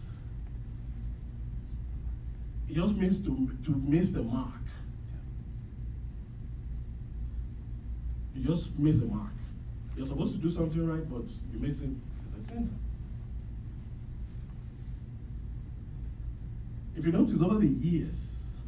it 2.71 2.75
just 2.75 2.95
means 2.95 3.19
to, 3.19 3.51
to 3.65 3.71
miss 3.85 4.11
the 4.11 4.23
mark. 4.23 4.53
You 8.33 8.45
just 8.45 8.69
miss 8.79 9.01
the 9.01 9.07
mark. 9.07 9.33
You're 9.97 10.05
supposed 10.05 10.35
to 10.35 10.41
do 10.41 10.49
something 10.49 10.87
right, 10.87 11.09
but 11.09 11.29
you 11.51 11.59
miss 11.59 11.81
it. 11.81 11.89
It's 12.25 12.47
a 12.47 12.51
sin. 12.51 12.73
If 16.95 17.05
you 17.05 17.11
notice 17.11 17.41
over 17.41 17.55
the 17.55 17.67
years, 17.67 18.61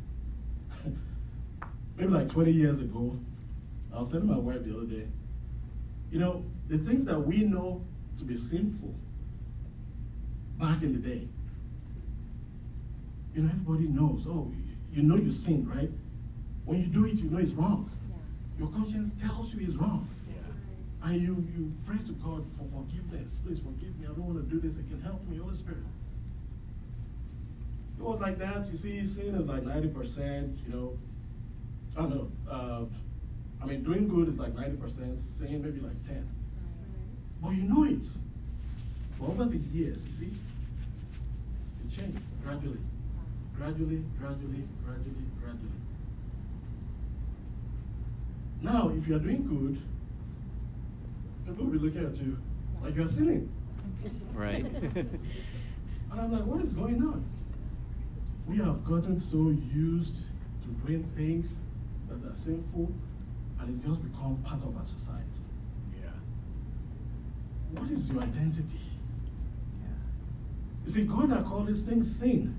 maybe 1.95 2.11
like 2.11 2.29
20 2.29 2.51
years 2.51 2.81
ago, 2.81 3.17
I 3.95 3.99
was 3.99 4.11
telling 4.11 4.27
my 4.27 4.37
wife 4.37 4.65
the 4.65 4.75
other 4.75 4.85
day, 4.85 5.07
you 6.13 6.19
know, 6.19 6.45
the 6.67 6.77
things 6.77 7.05
that 7.05 7.19
we 7.19 7.37
know 7.37 7.83
to 8.19 8.23
be 8.23 8.37
sinful 8.37 8.93
back 10.59 10.83
in 10.83 10.93
the 10.93 10.99
day, 10.99 11.27
you 13.33 13.41
know, 13.41 13.49
everybody 13.49 13.87
knows, 13.87 14.27
oh, 14.29 14.53
you- 14.93 15.01
know 15.01 15.15
you 15.15 15.31
sin, 15.31 15.67
right? 15.67 15.89
When 16.65 16.79
you 16.79 16.85
do 16.85 17.05
it, 17.05 17.15
you 17.15 17.31
know 17.31 17.39
it's 17.39 17.53
wrong. 17.53 17.89
Your 18.59 18.69
conscience 18.69 19.13
tells 19.13 19.55
you 19.55 19.65
it's 19.65 19.73
wrong. 19.73 20.07
Yeah. 20.29 21.09
And 21.09 21.19
you, 21.19 21.47
you 21.57 21.73
pray 21.87 21.97
to 21.97 22.11
God 22.11 22.45
for 22.55 22.65
forgiveness. 22.65 23.39
Please 23.43 23.57
forgive 23.59 23.99
me. 23.99 24.05
I 24.05 24.13
don't 24.13 24.27
want 24.27 24.37
to 24.37 24.55
do 24.55 24.61
this 24.61 24.77
again. 24.77 25.01
Help 25.01 25.27
me, 25.27 25.37
Holy 25.37 25.55
Spirit. 25.55 25.79
It 27.97 28.03
was 28.03 28.21
like 28.21 28.37
that. 28.37 28.69
You 28.69 28.77
see, 28.77 29.07
sin 29.07 29.33
is 29.33 29.47
like 29.47 29.63
90%, 29.63 30.63
you 30.63 30.73
know. 30.73 30.97
I 31.97 32.01
don't 32.01 32.09
know. 32.11 32.31
Uh, 32.47 32.85
I 33.63 33.65
mean, 33.65 33.83
doing 33.83 34.09
good 34.09 34.27
is 34.27 34.37
like 34.37 34.53
90%, 34.53 35.17
sin 35.19 35.61
maybe 35.63 35.79
like 35.79 36.03
10. 36.05 36.15
Mm-hmm. 36.17 36.25
But 37.41 37.51
you 37.51 37.63
know 37.63 37.85
it. 37.85 38.05
But 39.17 39.29
over 39.29 39.45
the 39.45 39.57
years, 39.57 40.05
you 40.05 40.11
see, 40.11 40.31
it 41.85 41.97
changed 41.97 42.19
gradually. 42.43 42.79
Gradually, 43.55 44.03
gradually, 44.19 44.63
gradually, 44.83 45.25
gradually. 45.39 45.69
Now, 48.61 48.91
if 48.97 49.07
you 49.07 49.15
are 49.15 49.19
doing 49.19 49.47
good, 49.47 49.81
people 51.47 51.65
will 51.65 51.71
be 51.71 51.79
looking 51.79 52.05
at 52.05 52.15
you 52.17 52.37
like 52.83 52.95
you're 52.95 53.07
sinning. 53.07 53.49
Right. 54.33 54.65
And 56.11 56.21
I'm 56.21 56.31
like, 56.31 56.45
what 56.45 56.61
is 56.61 56.73
going 56.73 57.01
on? 57.01 57.25
We 58.47 58.57
have 58.57 58.85
gotten 58.85 59.19
so 59.19 59.49
used 59.73 60.21
to 60.61 60.67
doing 60.85 61.03
things 61.15 61.55
that 62.07 62.29
are 62.29 62.35
sinful, 62.35 62.91
and 63.63 63.75
it's 63.75 63.85
just 63.85 64.03
become 64.03 64.37
part 64.43 64.61
of 64.61 64.75
our 64.77 64.85
society. 64.85 65.41
Yeah. 65.95 66.09
What 67.79 67.89
is 67.89 68.11
your 68.11 68.21
identity? 68.21 68.79
yeah. 69.81 69.87
You 70.85 70.91
see, 70.91 71.03
God 71.05 71.29
that 71.31 71.45
called 71.45 71.67
these 71.67 71.83
things 71.83 72.13
sin. 72.13 72.55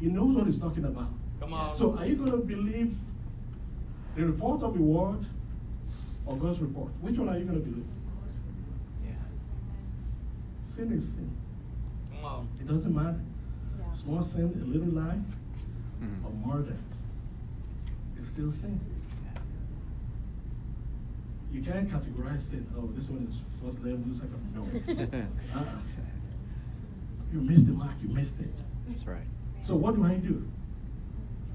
He 0.00 0.06
knows 0.06 0.36
what 0.36 0.46
he's 0.46 0.58
talking 0.58 0.84
about. 0.84 1.08
Come 1.40 1.52
on. 1.54 1.76
So 1.76 1.96
are 1.98 2.06
you 2.06 2.16
going 2.16 2.30
to 2.30 2.38
believe 2.38 2.96
the 4.16 4.26
report 4.26 4.62
of 4.62 4.74
the 4.74 4.82
world 4.82 5.24
or 6.26 6.36
God's 6.36 6.60
report? 6.60 6.90
Which 7.00 7.18
one 7.18 7.28
are 7.28 7.38
you 7.38 7.44
going 7.44 7.58
to 7.62 7.64
believe? 7.68 7.86
Yeah. 9.04 9.10
Sin 10.62 10.92
is 10.92 11.08
sin. 11.14 11.30
Come 12.14 12.24
on. 12.24 12.48
It 12.60 12.68
doesn't 12.68 12.94
matter. 12.94 13.20
Small 13.94 14.22
sin, 14.22 14.44
a 14.62 14.64
little 14.66 14.88
lie, 14.92 15.20
Mhm. 16.02 16.24
or 16.24 16.46
murder. 16.54 16.76
It's 18.16 18.28
still 18.28 18.50
sin. 18.50 18.78
You 21.54 21.62
can't 21.62 21.88
categorize 21.88 22.40
sin. 22.40 22.66
Oh, 22.76 22.90
this 22.96 23.08
one 23.08 23.28
is 23.30 23.40
first 23.62 23.78
level, 23.84 24.12
second. 24.12 24.42
No. 24.56 24.62
uh-uh. 25.54 25.64
You 27.32 27.40
missed 27.40 27.66
the 27.66 27.72
mark. 27.72 27.92
You 28.02 28.08
missed 28.08 28.40
it. 28.40 28.50
That's 28.88 29.06
right. 29.06 29.22
So 29.62 29.76
what 29.76 29.94
do 29.94 30.04
I 30.04 30.14
do? 30.14 30.50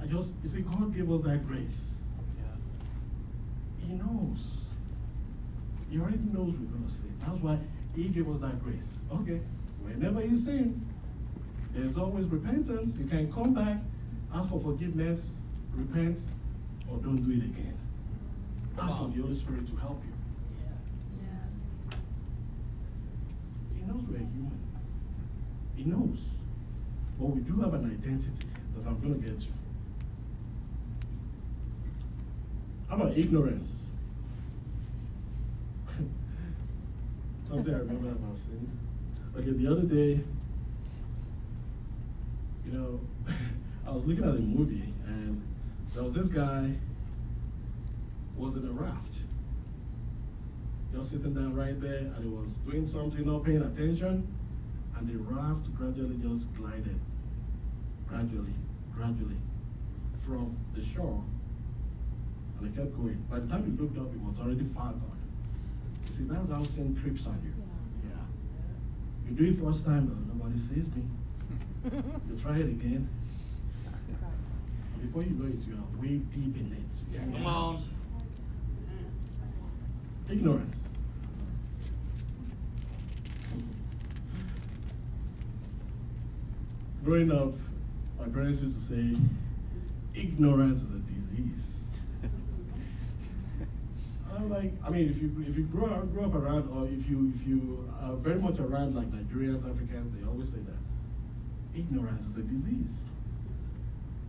I 0.01 0.05
just, 0.05 0.35
you 0.41 0.47
see, 0.47 0.61
God 0.61 0.95
gave 0.95 1.11
us 1.11 1.21
that 1.23 1.45
grace. 1.45 1.99
Yeah. 2.37 3.85
He 3.85 3.93
knows. 3.95 4.51
He 5.91 5.99
already 5.99 6.19
knows 6.31 6.53
we're 6.53 6.71
going 6.71 6.85
to 6.87 6.93
sin. 6.93 7.13
That's 7.19 7.41
why 7.41 7.57
He 7.93 8.07
gave 8.07 8.29
us 8.29 8.39
that 8.39 8.63
grace. 8.63 8.93
Okay, 9.13 9.41
whenever 9.81 10.23
you 10.23 10.37
sin, 10.37 10.85
there's 11.73 11.97
always 11.97 12.25
repentance. 12.27 12.95
You 12.95 13.05
can 13.05 13.31
come 13.33 13.53
back, 13.53 13.79
ask 14.33 14.49
for 14.49 14.61
forgiveness, 14.61 15.39
repent, 15.73 16.19
or 16.89 16.99
don't 16.99 17.17
do 17.17 17.31
it 17.31 17.49
again. 17.49 17.78
Ask 18.81 18.97
for 18.97 19.07
the 19.09 19.21
Holy 19.21 19.35
Spirit 19.35 19.67
to 19.67 19.75
help 19.75 20.01
you. 20.05 20.13
He 23.75 23.81
knows 23.85 24.03
we're 24.07 24.17
human. 24.17 24.59
He 25.75 25.83
knows. 25.83 26.19
But 27.19 27.25
we 27.27 27.41
do 27.41 27.59
have 27.61 27.73
an 27.73 27.85
identity 27.85 28.47
that 28.75 28.87
I'm 28.87 28.99
going 29.01 29.21
to 29.21 29.27
get 29.27 29.39
to. 29.41 29.47
How 32.87 32.95
about 32.95 33.17
ignorance? 33.17 33.83
Something 37.49 37.73
I 37.73 37.77
remember 37.79 38.09
about 38.09 38.37
sin. 38.37 38.69
Okay, 39.37 39.51
the 39.51 39.71
other 39.71 39.83
day, 39.83 40.21
you 42.65 42.71
know, 42.71 42.99
I 43.85 43.91
was 43.91 44.05
looking 44.05 44.23
at 44.23 44.29
a 44.35 44.39
movie 44.39 44.93
and 45.05 45.41
there 45.93 46.03
was 46.03 46.13
this 46.13 46.27
guy 46.27 46.71
who 48.39 48.45
was 48.45 48.55
in 48.55 48.67
a 48.67 48.71
raft. 48.71 49.15
Just 50.93 51.11
sitting 51.11 51.33
down 51.33 51.55
right 51.55 51.79
there 51.79 51.99
and 52.15 52.23
he 52.23 52.29
was 52.29 52.55
doing 52.57 52.87
something, 52.87 53.25
not 53.25 53.43
paying 53.43 53.61
attention, 53.61 54.27
and 54.97 55.07
the 55.07 55.17
raft 55.17 55.73
gradually 55.75 56.15
just 56.17 56.51
glided. 56.55 56.99
Gradually, 58.07 58.53
gradually, 58.95 59.37
from 60.25 60.57
the 60.73 60.83
shore 60.83 61.23
and 62.59 62.67
it 62.67 62.75
kept 62.77 62.97
going. 62.97 63.23
By 63.29 63.39
the 63.39 63.47
time 63.47 63.65
you 63.65 63.81
looked 63.81 63.97
up, 63.97 64.11
it 64.13 64.19
was 64.19 64.37
already 64.39 64.65
far 64.65 64.91
gone. 64.91 65.17
You 66.07 66.13
see, 66.13 66.23
that's 66.23 66.49
how 66.49 66.63
sin 66.63 66.97
creeps 67.01 67.27
on 67.27 67.39
you. 67.43 67.53
Yeah. 68.09 69.29
You 69.29 69.35
do 69.35 69.51
it 69.51 69.63
first 69.63 69.85
time, 69.85 70.25
nobody 70.33 70.57
sees 70.57 70.85
me. 70.95 71.03
You 72.29 72.37
try 72.41 72.57
it 72.57 72.65
again, 72.65 73.07
and 74.93 75.01
before 75.01 75.23
you 75.23 75.29
know 75.29 75.45
it, 75.47 75.65
you 75.65 75.75
are 75.75 76.01
way 76.01 76.17
deep 76.17 76.57
in 76.57 76.75
it. 76.75 77.13
You 77.13 77.37
Come 77.37 77.47
out. 77.47 77.55
on 77.75 77.83
ignorance. 80.31 80.81
Growing 87.03 87.31
up, 87.31 87.53
my 88.19 88.27
parents 88.27 88.61
used 88.61 88.75
to 88.75 88.81
say, 88.81 89.17
ignorance 90.13 90.83
is 90.83 90.91
a 90.91 90.99
disease. 90.99 91.87
I'm 94.35 94.49
like, 94.49 94.73
I 94.85 94.89
mean, 94.89 95.09
if 95.09 95.21
you 95.21 95.33
if 95.47 95.57
you 95.57 95.63
grow 95.63 95.87
up, 95.87 96.13
grow 96.13 96.25
up 96.25 96.35
around, 96.35 96.69
or 96.69 96.85
if 96.87 97.09
you 97.09 97.31
if 97.35 97.47
you 97.47 97.91
are 98.01 98.15
very 98.15 98.39
much 98.39 98.59
around 98.59 98.95
like 98.95 99.09
Nigerians, 99.11 99.69
Africans, 99.69 100.13
they 100.15 100.27
always 100.27 100.49
say 100.51 100.59
that 100.59 101.79
ignorance 101.79 102.25
is 102.27 102.37
a 102.37 102.41
disease. 102.41 103.07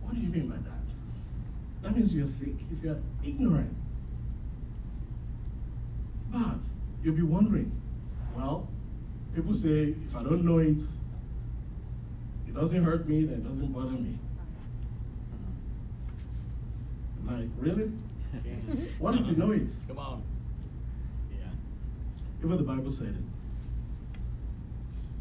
What 0.01 0.15
do 0.15 0.21
you 0.21 0.29
mean 0.29 0.47
by 0.47 0.55
that? 0.55 1.83
That 1.83 1.95
means 1.95 2.15
you're 2.15 2.27
sick 2.27 2.55
if 2.71 2.83
you're 2.83 2.99
ignorant. 3.23 3.75
But 6.31 6.59
you'll 7.03 7.15
be 7.15 7.21
wondering, 7.23 7.71
well, 8.35 8.69
people 9.35 9.53
say 9.53 9.95
if 10.07 10.15
I 10.15 10.23
don't 10.23 10.45
know 10.45 10.59
it, 10.59 10.81
it 12.47 12.55
doesn't 12.55 12.83
hurt 12.83 13.07
me, 13.07 13.25
then 13.25 13.39
it 13.39 13.43
doesn't 13.43 13.73
bother 13.73 13.91
me. 13.91 14.17
Like, 17.25 17.49
really? 17.57 17.91
What 18.99 19.15
if 19.15 19.27
you 19.27 19.35
know 19.35 19.51
it? 19.51 19.73
Come 19.87 19.99
on. 19.99 20.23
Yeah. 21.31 21.47
Even 22.43 22.57
the 22.57 22.63
Bible 22.63 22.91
said 22.91 23.09
it. 23.09 24.17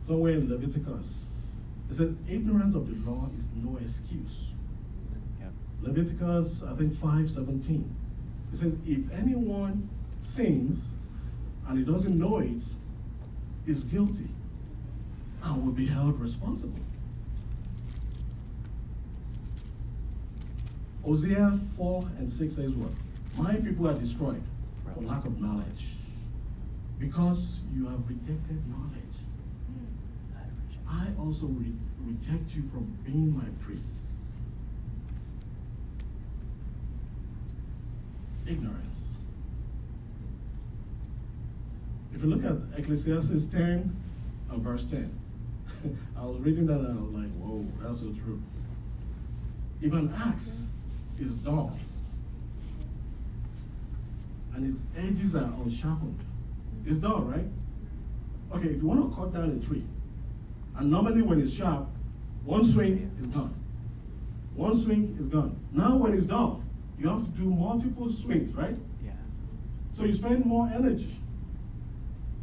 Somewhere 0.04 0.34
in 0.34 0.48
Leviticus, 0.48 1.54
it 1.88 1.96
says, 1.96 2.14
ignorance 2.28 2.74
of 2.76 2.88
the 2.88 3.10
law 3.10 3.28
is 3.36 3.48
no 3.54 3.76
excuse. 3.78 4.52
Yep. 5.40 5.52
Leviticus, 5.82 6.62
I 6.62 6.74
think 6.74 6.92
5.17. 6.92 7.84
It 8.52 8.56
says, 8.56 8.76
if 8.86 9.10
anyone 9.12 9.88
sins 10.20 10.94
and 11.70 11.78
he 11.78 11.84
doesn't 11.84 12.18
know 12.18 12.38
it, 12.38 12.64
is 13.64 13.84
guilty 13.84 14.28
and 15.44 15.64
will 15.64 15.72
be 15.72 15.86
held 15.86 16.20
responsible. 16.20 16.80
Hosea 21.04 21.60
4 21.76 22.08
and 22.18 22.28
6 22.28 22.54
says 22.56 22.72
what? 22.72 22.90
My 23.36 23.54
people 23.54 23.86
are 23.88 23.94
destroyed 23.94 24.42
for 24.92 25.00
lack 25.02 25.24
of 25.24 25.40
knowledge. 25.40 25.94
Because 26.98 27.60
you 27.72 27.86
have 27.86 28.00
rejected 28.08 28.60
knowledge. 28.68 29.16
I 30.88 31.06
also 31.20 31.46
re- 31.46 31.72
reject 32.04 32.52
you 32.56 32.68
from 32.72 32.98
being 33.06 33.32
my 33.36 33.44
priests. 33.64 34.14
Ignorance. 38.44 39.09
If 42.14 42.22
you 42.22 42.28
look 42.28 42.44
at 42.44 42.78
Ecclesiastes 42.78 43.46
10 43.46 43.96
and 44.50 44.62
verse 44.62 44.84
10, 44.86 45.18
I 46.16 46.26
was 46.26 46.40
reading 46.40 46.66
that 46.66 46.80
and 46.80 46.98
I 46.98 47.02
was 47.02 47.12
like, 47.12 47.32
whoa, 47.34 47.66
that's 47.80 48.00
so 48.00 48.12
true. 48.12 48.42
If 49.80 49.92
an 49.92 50.12
axe 50.16 50.68
is 51.18 51.34
dull 51.34 51.76
and 54.54 54.68
its 54.68 54.82
edges 54.96 55.36
are 55.36 55.52
unsharpened, 55.62 56.18
it's 56.84 56.98
dull, 56.98 57.22
right? 57.22 57.46
Okay, 58.54 58.68
if 58.68 58.82
you 58.82 58.88
want 58.88 59.08
to 59.08 59.16
cut 59.16 59.32
down 59.32 59.50
a 59.50 59.66
tree, 59.66 59.84
and 60.76 60.90
normally 60.90 61.22
when 61.22 61.40
it's 61.40 61.52
sharp, 61.52 61.86
one 62.44 62.64
swing 62.64 63.10
is 63.22 63.30
gone. 63.30 63.54
One 64.54 64.76
swing 64.76 65.16
is 65.20 65.28
gone. 65.28 65.56
Now 65.72 65.96
when 65.96 66.12
it's 66.12 66.26
dull, 66.26 66.62
you 66.98 67.08
have 67.08 67.24
to 67.24 67.30
do 67.30 67.44
multiple 67.44 68.10
swings, 68.10 68.54
right? 68.54 68.76
Yeah. 69.04 69.12
So 69.92 70.04
you 70.04 70.12
spend 70.12 70.44
more 70.44 70.68
energy. 70.74 71.16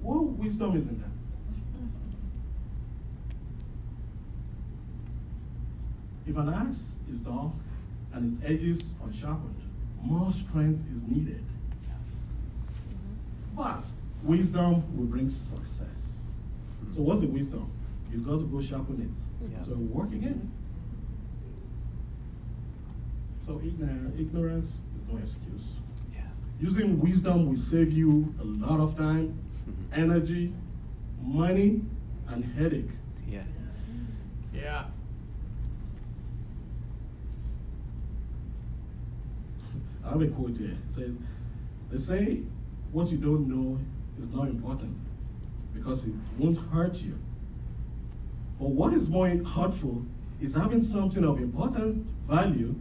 What 0.08 0.24
wisdom 0.40 0.78
is 0.78 0.88
in 0.88 1.00
that? 1.00 1.10
If 6.26 6.38
an 6.38 6.48
axe 6.48 6.96
is 7.12 7.20
dull 7.20 7.54
and 8.14 8.34
its 8.34 8.42
edges 8.46 8.94
unsharpened, 9.04 9.62
more 10.02 10.32
strength 10.32 10.82
is 10.96 11.02
needed. 11.04 11.44
But 13.54 13.84
wisdom 14.24 14.98
will 14.98 15.08
bring 15.08 15.30
success. 15.30 16.14
So 16.96 17.02
what's 17.02 17.20
the 17.20 17.28
wisdom? 17.28 17.70
You've 18.10 18.26
got 18.26 18.40
to 18.40 18.46
go 18.46 18.62
sharpen 18.62 19.02
it. 19.02 19.52
Yeah. 19.52 19.62
So 19.62 19.74
work 19.74 20.14
again. 20.14 20.50
So 23.42 23.60
ignorance 23.62 24.70
is 24.70 25.12
no 25.12 25.18
excuse. 25.18 25.66
Yeah. 26.14 26.22
Using 26.62 26.98
wisdom 26.98 27.50
will 27.50 27.58
save 27.58 27.92
you 27.92 28.34
a 28.40 28.46
lot 28.46 28.80
of 28.80 28.96
time, 28.96 29.38
Mhm. 29.68 29.98
energy, 29.98 30.54
money, 31.22 31.82
and 32.28 32.44
headache. 32.44 32.90
Yeah. 33.30 33.44
Yeah. 34.54 34.86
I 40.04 40.10
have 40.12 40.22
a 40.22 40.28
quote 40.28 40.58
here. 40.58 40.70
It 40.88 40.94
says, 40.94 41.12
They 41.90 41.98
say 41.98 42.42
what 42.92 43.12
you 43.12 43.18
don't 43.18 43.48
know 43.48 43.78
is 44.18 44.30
not 44.30 44.48
important 44.48 44.96
because 45.74 46.06
it 46.06 46.14
won't 46.38 46.58
hurt 46.72 47.02
you. 47.02 47.18
But 48.60 48.70
what 48.70 48.94
is 48.94 49.10
more 49.10 49.28
hurtful 49.28 50.06
is 50.42 50.54
having 50.54 50.82
something 50.82 51.24
of 51.24 51.40
important 51.40 52.06
value 52.28 52.76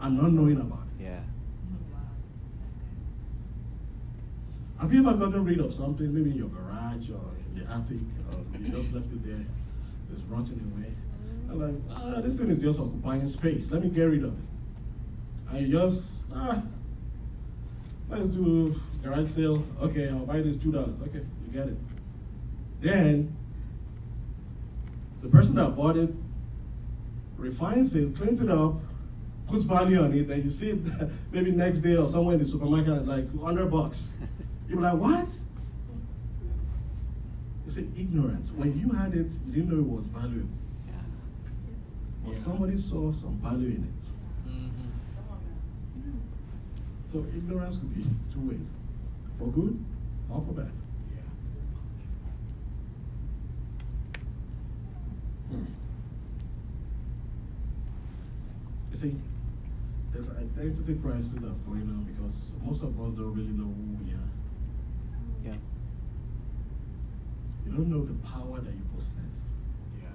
and 0.00 0.16
not 0.16 0.32
knowing 0.32 0.60
about 0.60 0.86
it. 0.98 1.04
Yeah. 1.04 1.20
Have 4.80 4.92
you 4.92 5.00
ever 5.06 5.16
gotten 5.16 5.44
rid 5.44 5.58
of 5.60 5.72
something, 5.72 6.12
maybe 6.12 6.30
in 6.30 6.36
your 6.36 6.48
garage 6.48 7.08
or 7.10 7.20
in 7.54 7.60
the 7.60 7.72
attic, 7.72 7.98
or 8.32 8.58
you 8.58 8.68
just 8.68 8.92
left 8.92 9.06
it 9.06 9.24
there, 9.26 9.44
it's 10.12 10.22
rotting 10.22 10.60
away? 10.76 10.92
I'm 11.48 11.60
like, 11.60 11.82
ah, 11.90 12.20
this 12.20 12.38
thing 12.38 12.50
is 12.50 12.60
just 12.60 12.78
occupying 12.78 13.26
space. 13.28 13.70
Let 13.70 13.82
me 13.82 13.88
get 13.88 14.04
rid 14.04 14.24
of 14.24 14.34
it. 14.38 14.44
And 15.50 15.66
you 15.66 15.78
just, 15.78 16.24
ah, 16.34 16.62
let's 18.10 18.28
do 18.28 18.78
garage 19.02 19.30
sale. 19.30 19.64
Okay, 19.80 20.08
I'll 20.08 20.26
buy 20.26 20.42
this 20.42 20.56
two 20.58 20.72
dollars. 20.72 21.00
Okay, 21.02 21.24
you 21.46 21.52
get 21.52 21.68
it. 21.68 21.78
Then 22.80 23.34
the 25.22 25.28
person 25.28 25.54
that 25.54 25.74
bought 25.74 25.96
it 25.96 26.10
refines 27.38 27.94
it, 27.94 28.14
cleans 28.14 28.40
it 28.42 28.50
up, 28.50 28.74
puts 29.46 29.64
value 29.64 30.02
on 30.02 30.12
it, 30.12 30.28
then 30.28 30.42
you 30.42 30.50
see 30.50 30.70
it 30.70 30.80
maybe 31.32 31.50
next 31.52 31.78
day 31.80 31.96
or 31.96 32.08
somewhere 32.08 32.34
in 32.34 32.42
the 32.42 32.48
supermarket 32.48 33.06
like 33.06 33.30
100 33.30 33.70
bucks. 33.70 34.10
You're 34.68 34.80
like, 34.80 34.94
what? 34.94 35.28
You 37.66 37.82
an 37.82 37.92
ignorance. 37.96 38.50
When 38.52 38.78
you 38.78 38.88
had 38.90 39.14
it, 39.14 39.32
you 39.46 39.52
didn't 39.52 39.70
know 39.70 39.78
it 39.78 39.86
was 39.86 40.04
valuable. 40.06 40.48
Yeah. 40.86 40.92
But 42.24 42.34
Yeah. 42.34 42.38
somebody 42.38 42.78
saw 42.78 43.12
some 43.12 43.36
value 43.38 43.68
in 43.68 43.84
it. 43.84 44.48
Mm-hmm. 44.48 44.88
So 47.06 47.26
ignorance 47.36 47.76
could 47.78 47.94
be 47.94 48.04
two 48.32 48.40
ways. 48.48 48.66
For 49.38 49.48
good 49.48 49.84
or 50.30 50.40
for 50.46 50.52
bad. 50.52 50.70
Yeah. 51.10 51.22
Hmm. 55.56 55.64
You 58.90 58.96
see, 58.96 59.16
there's 60.12 60.28
an 60.28 60.36
identity 60.58 60.94
crisis 60.94 61.34
that's 61.40 61.60
going 61.60 61.82
on 61.82 62.04
because 62.04 62.52
most 62.64 62.82
of 62.82 62.98
us 63.00 63.12
don't 63.12 63.34
really 63.34 63.52
know 63.52 63.64
who 63.64 64.04
we 64.04 64.12
are. 64.12 64.30
Yeah. 65.44 65.58
You 67.65 67.65
don't 67.76 67.90
know 67.90 68.04
the 68.04 68.14
power 68.26 68.60
that 68.60 68.72
you 68.72 68.82
possess. 68.96 69.36
Yeah. 70.00 70.08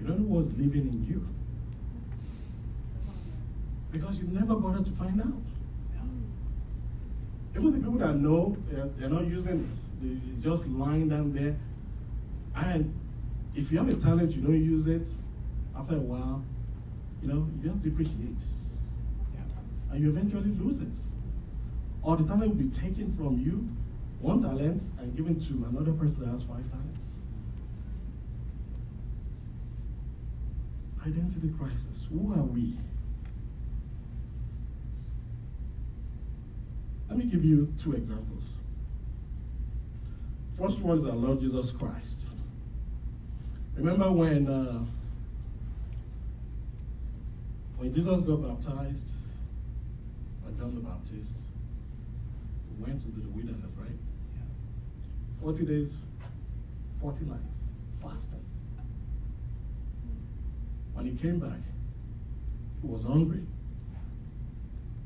You 0.00 0.06
don't 0.06 0.20
know 0.20 0.36
what's 0.36 0.48
living 0.58 0.88
in 0.88 1.06
you. 1.06 1.26
Because 3.90 4.18
you 4.18 4.24
never 4.28 4.54
bothered 4.54 4.84
to 4.86 4.92
find 4.92 5.20
out. 5.20 5.32
Even 7.54 7.72
the 7.72 7.78
people 7.78 7.98
that 7.98 8.16
know, 8.16 8.56
they're, 8.70 8.88
they're 8.96 9.10
not 9.10 9.26
using 9.26 9.60
it. 9.60 9.76
They, 10.02 10.32
it's 10.34 10.42
just 10.42 10.66
lying 10.66 11.08
down 11.10 11.34
there. 11.34 11.56
And 12.56 12.94
if 13.54 13.70
you 13.70 13.78
have 13.78 13.88
a 13.88 13.94
talent, 13.94 14.32
you 14.32 14.40
don't 14.40 14.54
use 14.54 14.86
it, 14.86 15.08
after 15.76 15.96
a 15.96 16.00
while, 16.00 16.42
you 17.22 17.28
know, 17.28 17.46
it 17.54 17.66
just 17.66 17.82
depreciates. 17.82 18.72
Yeah. 19.34 19.40
And 19.90 20.00
you 20.02 20.08
eventually 20.08 20.50
lose 20.50 20.80
it. 20.80 20.96
Or 22.02 22.16
the 22.16 22.24
talent 22.24 22.48
will 22.48 22.64
be 22.64 22.70
taken 22.70 23.14
from 23.16 23.38
you, 23.38 23.68
one 24.22 24.40
talent, 24.40 24.80
and 25.00 25.16
given 25.16 25.38
to 25.40 25.66
another 25.68 25.92
person 25.92 26.20
that 26.20 26.28
has 26.28 26.42
five 26.44 26.64
talents. 26.70 27.16
Identity 31.04 31.52
crisis. 31.58 32.06
Who 32.08 32.32
are 32.32 32.44
we? 32.44 32.78
Let 37.08 37.18
me 37.18 37.24
give 37.24 37.44
you 37.44 37.74
two 37.82 37.94
examples. 37.94 38.44
First 40.56 40.80
one 40.80 40.98
is 40.98 41.04
our 41.04 41.12
Lord 41.12 41.40
Jesus 41.40 41.72
Christ. 41.72 42.20
Remember 43.74 44.12
when 44.12 44.48
uh, 44.48 44.84
when 47.76 47.92
Jesus 47.92 48.20
got 48.20 48.36
baptized 48.36 49.08
by 50.44 50.52
John 50.56 50.76
the 50.76 50.80
Baptist, 50.80 51.32
he 52.68 52.82
went 52.84 53.04
into 53.04 53.18
the 53.18 53.28
wilderness, 53.28 53.72
right? 53.76 53.90
Yeah. 55.42 55.48
40 55.50 55.66
days, 55.66 55.94
40 57.00 57.24
nights, 57.24 57.56
fasting. 58.00 58.44
when 60.94 61.06
he 61.06 61.12
came 61.16 61.40
back, 61.40 61.58
he 62.80 62.86
was 62.86 63.04
hungry. 63.04 63.42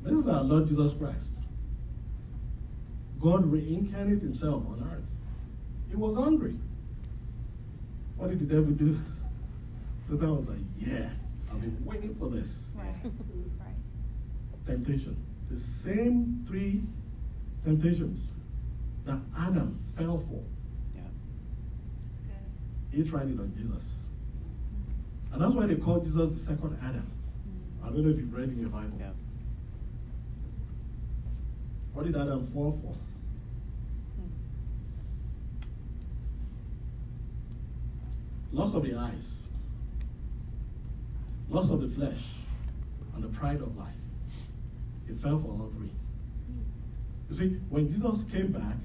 This 0.03 0.19
is 0.19 0.27
our 0.27 0.43
Lord 0.43 0.67
Jesus 0.67 0.93
Christ. 0.93 1.25
God 3.19 3.51
reincarnated 3.51 4.21
himself 4.21 4.63
on 4.67 4.87
earth. 4.93 5.03
He 5.89 5.95
was 5.95 6.15
hungry. 6.15 6.55
What 8.15 8.29
did 8.29 8.39
the 8.39 8.45
devil 8.45 8.71
do? 8.71 8.99
Satan 10.03 10.37
was 10.37 10.47
like, 10.47 10.59
Yeah, 10.77 11.09
I've 11.51 11.61
been 11.61 11.77
waiting 11.83 12.15
for 12.15 12.29
this. 12.29 12.69
Right. 12.75 13.11
Right. 13.59 14.65
Temptation. 14.65 15.17
The 15.49 15.59
same 15.59 16.45
three 16.47 16.83
temptations 17.65 18.29
that 19.07 19.19
Adam 19.39 19.79
fell 19.95 20.17
for. 20.17 20.43
Yeah. 20.95 21.01
He 22.91 23.03
tried 23.09 23.29
it 23.29 23.39
on 23.39 23.53
Jesus. 23.57 23.83
And 25.31 25.41
that's 25.41 25.53
why 25.53 25.65
they 25.65 25.75
call 25.75 25.99
Jesus 25.99 26.31
the 26.31 26.37
second 26.39 26.77
Adam. 26.81 27.09
Mm. 27.47 27.87
I 27.87 27.89
don't 27.89 28.03
know 28.03 28.09
if 28.09 28.17
you've 28.17 28.33
read 28.33 28.49
in 28.49 28.59
your 28.59 28.69
Bible. 28.69 28.97
Yeah. 28.99 29.11
What 31.93 32.05
did 32.05 32.15
Adam 32.15 32.45
fall 32.45 32.79
for? 32.81 32.95
Loss 38.51 38.75
of 38.75 38.83
the 38.83 38.95
eyes, 38.95 39.43
loss 41.49 41.69
of 41.69 41.81
the 41.81 41.87
flesh, 41.87 42.23
and 43.13 43.23
the 43.23 43.27
pride 43.27 43.61
of 43.61 43.75
life. 43.77 43.93
He 45.07 45.13
fell 45.13 45.37
for 45.37 45.49
all 45.49 45.71
three. 45.75 45.91
You 47.29 47.35
see, 47.35 47.59
when 47.69 47.91
Jesus 47.91 48.23
came 48.31 48.51
back 48.51 48.77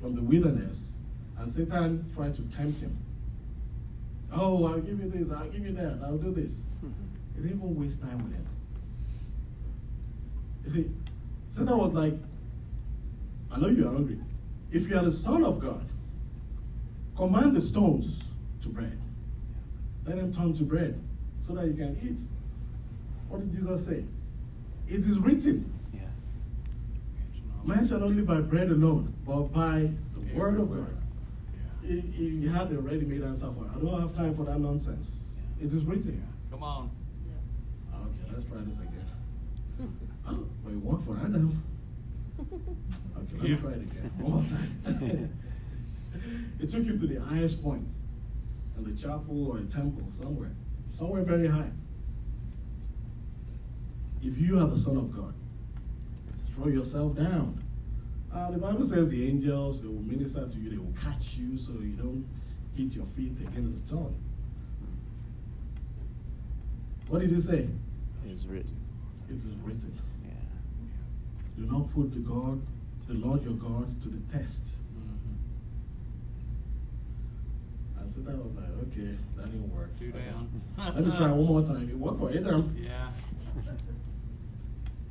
from 0.00 0.14
the 0.14 0.22
wilderness 0.22 0.98
and 1.38 1.50
Satan 1.50 2.04
tried 2.14 2.34
to 2.36 2.42
tempt 2.42 2.80
him, 2.80 2.96
oh, 4.32 4.66
I'll 4.66 4.80
give 4.80 5.00
you 5.00 5.10
this, 5.10 5.30
I'll 5.30 5.48
give 5.48 5.66
you 5.66 5.72
that, 5.72 6.00
I'll 6.04 6.18
do 6.18 6.32
this. 6.32 6.60
He 7.34 7.42
didn't 7.42 7.58
even 7.58 7.76
waste 7.78 8.00
time 8.00 8.16
with 8.24 8.32
him. 8.32 8.46
You 10.64 10.70
see, 10.70 10.90
Satan 11.50 11.76
was 11.76 11.92
like, 11.92 12.14
I 13.50 13.58
know 13.58 13.68
you're 13.68 13.92
hungry. 13.92 14.18
If 14.72 14.88
you 14.88 14.96
are 14.96 15.04
the 15.04 15.12
Son 15.12 15.44
of 15.44 15.60
God, 15.60 15.86
command 17.14 17.54
the 17.54 17.60
stones 17.60 18.22
to 18.62 18.68
bread. 18.68 18.98
Let 20.06 20.16
them 20.16 20.32
turn 20.32 20.54
to 20.54 20.62
bread 20.62 20.98
so 21.40 21.54
that 21.54 21.66
you 21.66 21.74
can 21.74 21.98
eat. 22.02 22.20
What 23.28 23.40
did 23.40 23.52
Jesus 23.52 23.86
say? 23.86 24.04
It 24.88 25.00
is 25.00 25.18
written. 25.18 25.72
Man 27.66 27.86
shall 27.86 27.98
not 27.98 28.10
live 28.10 28.26
by 28.26 28.40
bread 28.40 28.70
alone, 28.70 29.12
but 29.26 29.42
by 29.52 29.90
the 30.14 30.34
word 30.34 30.58
of 30.58 30.70
God. 30.70 30.96
He, 31.82 32.00
he 32.00 32.46
had 32.46 32.70
a 32.72 32.78
ready-made 32.78 33.22
answer 33.22 33.48
for 33.52 33.64
it. 33.64 33.70
I 33.76 33.80
don't 33.80 34.00
have 34.00 34.16
time 34.16 34.34
for 34.34 34.44
that 34.44 34.58
nonsense. 34.58 35.24
It 35.60 35.72
is 35.72 35.84
written. 35.84 36.26
Come 36.50 36.62
on. 36.62 36.90
Ah, 37.92 37.98
okay, 37.98 38.32
let's 38.32 38.44
try 38.44 38.58
this 38.66 38.78
again. 38.78 38.92
Oh, 40.28 40.46
but 40.64 40.72
it 40.72 40.78
worked 40.78 41.04
for 41.04 41.16
Adam. 41.16 41.62
Okay, 42.40 43.36
let 43.38 43.42
me 43.42 43.56
try 43.56 43.70
it 43.72 43.82
again. 43.82 44.10
One 44.18 44.32
more 44.32 44.44
time. 44.44 45.38
it 46.60 46.68
took 46.68 46.84
him 46.84 47.00
to 47.00 47.06
the 47.06 47.20
highest 47.20 47.62
point 47.62 47.86
in 48.76 48.84
the 48.84 49.00
chapel 49.00 49.52
or 49.52 49.58
a 49.58 49.62
temple, 49.62 50.02
somewhere. 50.20 50.52
Somewhere 50.92 51.22
very 51.22 51.48
high. 51.48 51.70
If 54.22 54.38
you 54.38 54.58
are 54.58 54.66
the 54.66 54.76
Son 54.76 54.96
of 54.96 55.14
God, 55.14 55.34
throw 56.56 56.68
yourself 56.68 57.14
down. 57.16 57.62
Uh, 58.32 58.50
the 58.50 58.58
Bible 58.58 58.82
says 58.84 59.08
the 59.08 59.28
angels, 59.28 59.82
they 59.82 59.88
will 59.88 60.02
minister 60.02 60.46
to 60.46 60.58
you, 60.58 60.70
they 60.70 60.76
will 60.78 60.92
catch 61.00 61.34
you 61.36 61.56
so 61.56 61.72
you 61.72 61.92
don't 61.96 62.26
hit 62.74 62.94
your 62.94 63.06
feet 63.06 63.32
against 63.40 63.72
the 63.82 63.88
stone. 63.88 64.14
What 67.08 67.20
did 67.20 67.30
he 67.30 67.40
say? 67.40 67.68
It 68.26 68.30
is 68.32 68.46
written. 68.46 68.76
It 69.30 69.36
is 69.36 69.44
written. 69.62 69.98
Yeah. 70.24 70.32
Do 71.56 71.70
not 71.70 71.92
put 71.94 72.12
the 72.12 72.18
God, 72.18 72.60
the 73.06 73.14
Lord 73.14 73.42
your 73.44 73.54
God, 73.54 74.00
to 74.02 74.08
the 74.08 74.20
test. 74.36 74.78
Mhm. 74.94 75.36
And 78.00 78.10
Satan 78.10 78.38
was 78.44 78.54
like, 78.56 78.70
okay, 78.88 79.16
that 79.36 79.44
didn't 79.46 79.72
work. 79.74 79.90
Two 79.98 80.10
down. 80.10 80.48
Let 80.76 81.06
me 81.06 81.16
try 81.16 81.30
one 81.30 81.46
more 81.46 81.62
time. 81.64 81.88
It 81.88 81.96
worked 81.96 82.18
for 82.18 82.30
Adam. 82.30 82.76
Yeah. 82.78 83.10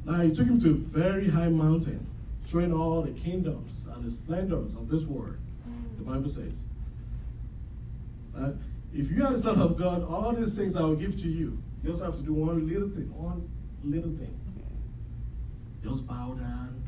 Now 0.05 0.21
he 0.21 0.31
took 0.31 0.47
him 0.47 0.59
to 0.61 0.69
a 0.69 0.73
very 0.73 1.29
high 1.29 1.49
mountain, 1.49 2.05
showing 2.47 2.71
all 2.71 3.01
the 3.01 3.11
kingdoms 3.11 3.87
and 3.91 4.05
the 4.05 4.11
splendors 4.11 4.75
of 4.75 4.87
this 4.87 5.03
world. 5.03 5.37
The 5.97 6.03
Bible 6.03 6.29
says. 6.29 6.53
Uh, 8.37 8.51
if 8.93 9.11
you 9.11 9.25
are 9.25 9.33
the 9.33 9.39
Son 9.39 9.59
of 9.59 9.77
God, 9.77 10.03
all 10.03 10.31
these 10.33 10.53
things 10.53 10.75
I 10.75 10.81
will 10.81 10.95
give 10.95 11.19
to 11.21 11.27
you. 11.27 11.57
You 11.83 11.89
just 11.89 12.03
have 12.03 12.15
to 12.15 12.21
do 12.21 12.33
one 12.33 12.67
little 12.67 12.89
thing. 12.89 13.13
One 13.13 13.49
little 13.83 14.11
thing. 14.11 14.39
Just 15.83 16.05
bow 16.07 16.33
down 16.33 16.81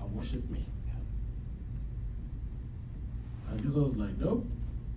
and 0.00 0.14
worship 0.14 0.48
me. 0.50 0.66
And 3.50 3.62
Jesus 3.62 3.76
was 3.76 3.96
like, 3.96 4.16
Nope, 4.18 4.46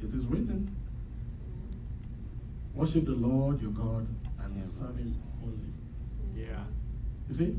it 0.01 0.13
is 0.13 0.25
written. 0.25 0.75
Worship 2.73 3.05
the 3.05 3.11
Lord 3.11 3.61
your 3.61 3.71
God 3.71 4.07
and 4.39 4.65
serve 4.65 4.97
him 4.97 5.15
only. 5.43 5.76
Yeah. 6.37 6.63
You 7.27 7.33
see, 7.33 7.55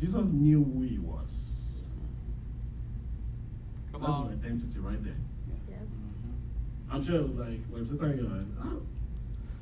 Jesus 0.00 0.26
knew 0.26 0.62
who 0.64 0.82
he 0.82 0.98
was. 0.98 1.30
Come 3.92 4.00
That's 4.00 4.12
on. 4.12 4.30
his 4.30 4.38
identity 4.44 4.78
right 4.80 5.02
there. 5.04 5.14
Yeah. 5.70 5.76
Mhm. 5.76 6.94
I'm 6.94 7.02
sure 7.04 7.16
it 7.16 7.22
was 7.28 7.36
like 7.36 7.60
when 7.70 7.84
Satan 7.86 8.16
got 8.16 8.30
like, 8.32 8.46
oh, 8.74 8.82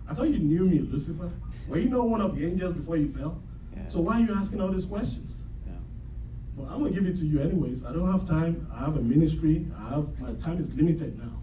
I 0.08 0.14
thought 0.14 0.28
you 0.30 0.38
knew 0.38 0.64
me, 0.66 0.78
Lucifer. 0.80 1.30
Were 1.68 1.78
you 1.78 1.88
not 1.88 2.08
one 2.08 2.20
of 2.20 2.34
the 2.34 2.44
angels 2.46 2.76
before 2.76 2.96
you 2.96 3.08
fell? 3.08 3.40
Yeah. 3.76 3.86
So 3.88 4.00
why 4.00 4.20
are 4.20 4.24
you 4.24 4.34
asking 4.34 4.60
all 4.60 4.72
these 4.72 4.86
questions? 4.86 5.30
Yeah. 5.66 5.74
But 6.56 6.64
I'm 6.72 6.78
gonna 6.82 6.90
give 6.90 7.06
it 7.06 7.16
to 7.16 7.26
you 7.26 7.40
anyways. 7.40 7.84
I 7.84 7.92
don't 7.92 8.10
have 8.10 8.26
time. 8.26 8.66
I 8.72 8.80
have 8.80 8.96
a 8.96 9.02
ministry. 9.02 9.66
I 9.78 9.90
have 9.90 10.20
my 10.20 10.32
time 10.34 10.58
is 10.58 10.72
limited 10.74 11.18
now. 11.18 11.38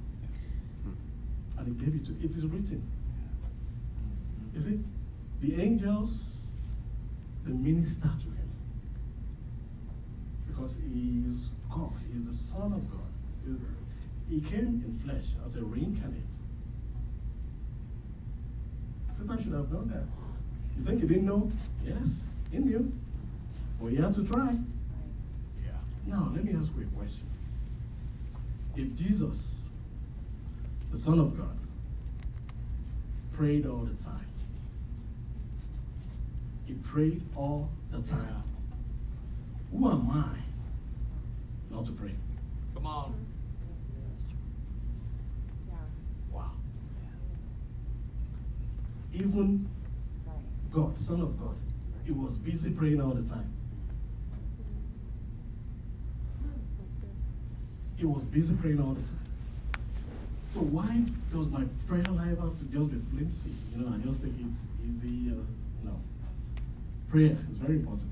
Hmm. 0.83 1.59
And 1.59 1.67
he 1.67 1.85
gave 1.85 1.95
it 1.95 2.05
to 2.07 2.11
it 2.25 2.31
is 2.35 2.45
written. 2.45 2.83
You 4.55 4.61
see, 4.61 4.79
the 5.39 5.61
angels, 5.61 6.19
they 7.47 7.53
minister 7.53 8.01
to 8.19 8.25
him. 8.25 8.49
Because 10.47 10.79
he 10.91 11.23
is 11.25 11.53
God, 11.69 11.93
he 12.11 12.17
is 12.19 12.25
the 12.25 12.33
Son 12.33 12.73
of 12.73 12.91
God. 12.91 13.11
He 13.45 13.51
is- 13.51 13.61
He 14.29 14.41
came 14.41 14.83
in 14.85 14.99
flesh 14.99 15.35
as 15.45 15.55
a 15.55 15.63
reincarnate. 15.63 16.23
Satan 19.09 19.41
should 19.41 19.53
have 19.53 19.71
known 19.71 19.87
that. 19.87 20.03
You 20.77 20.83
think 20.83 20.99
he 21.01 21.07
didn't 21.07 21.25
know? 21.25 21.49
Yes, 21.83 22.23
he 22.51 22.57
knew. 22.57 22.91
But 23.79 23.91
he 23.91 23.95
had 23.95 24.13
to 24.15 24.23
try. 24.25 24.59
Yeah. 25.63 25.71
Now, 26.05 26.29
let 26.35 26.43
me 26.43 26.53
ask 26.53 26.71
you 26.75 26.83
a 26.83 26.85
question. 26.97 27.25
If 28.75 28.95
Jesus, 28.97 29.61
the 30.91 30.97
Son 30.97 31.19
of 31.19 31.37
God, 31.37 31.57
prayed 33.31 33.65
all 33.65 33.85
the 33.85 33.93
time, 34.03 34.26
he 36.67 36.73
prayed 36.73 37.21
all 37.35 37.69
the 37.91 38.01
time, 38.01 38.43
who 39.71 39.89
am 39.89 40.09
I 40.09 40.37
not 41.73 41.85
to 41.85 41.93
pray? 41.93 42.13
Come 42.75 42.85
on. 42.85 43.25
Wow. 46.29 46.51
Even 49.13 49.69
God, 50.73 50.99
Son 50.99 51.21
of 51.21 51.39
God, 51.39 51.55
he 52.05 52.11
was 52.11 52.33
busy 52.33 52.69
praying 52.71 53.01
all 53.01 53.11
the 53.11 53.27
time. 53.27 53.53
He 57.95 58.05
was 58.05 58.23
busy 58.25 58.53
praying 58.55 58.79
all 58.79 58.93
the 58.93 59.01
time. 59.01 59.19
So 60.49 60.59
why 60.59 61.03
does 61.33 61.47
my 61.47 61.63
prayer 61.87 62.03
life 62.03 62.39
have 62.39 62.57
to 62.59 62.65
just 62.65 62.91
be 62.91 63.01
flimsy? 63.11 63.51
You 63.75 63.83
know, 63.83 63.93
I 63.93 63.97
just 63.99 64.21
think 64.21 64.35
it's 64.39 64.65
easy. 64.83 65.31
Uh, 65.31 65.41
no. 65.83 65.99
Prayer 67.09 67.37
is 67.49 67.57
very 67.57 67.75
important. 67.75 68.09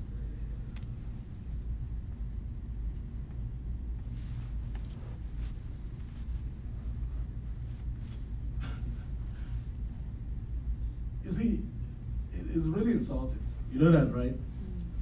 You 11.24 11.30
see, 11.30 11.60
it 12.32 12.56
is 12.56 12.68
really 12.68 12.92
insulting. 12.92 13.38
You 13.72 13.80
know 13.80 13.90
that, 13.90 14.14
right? 14.14 14.34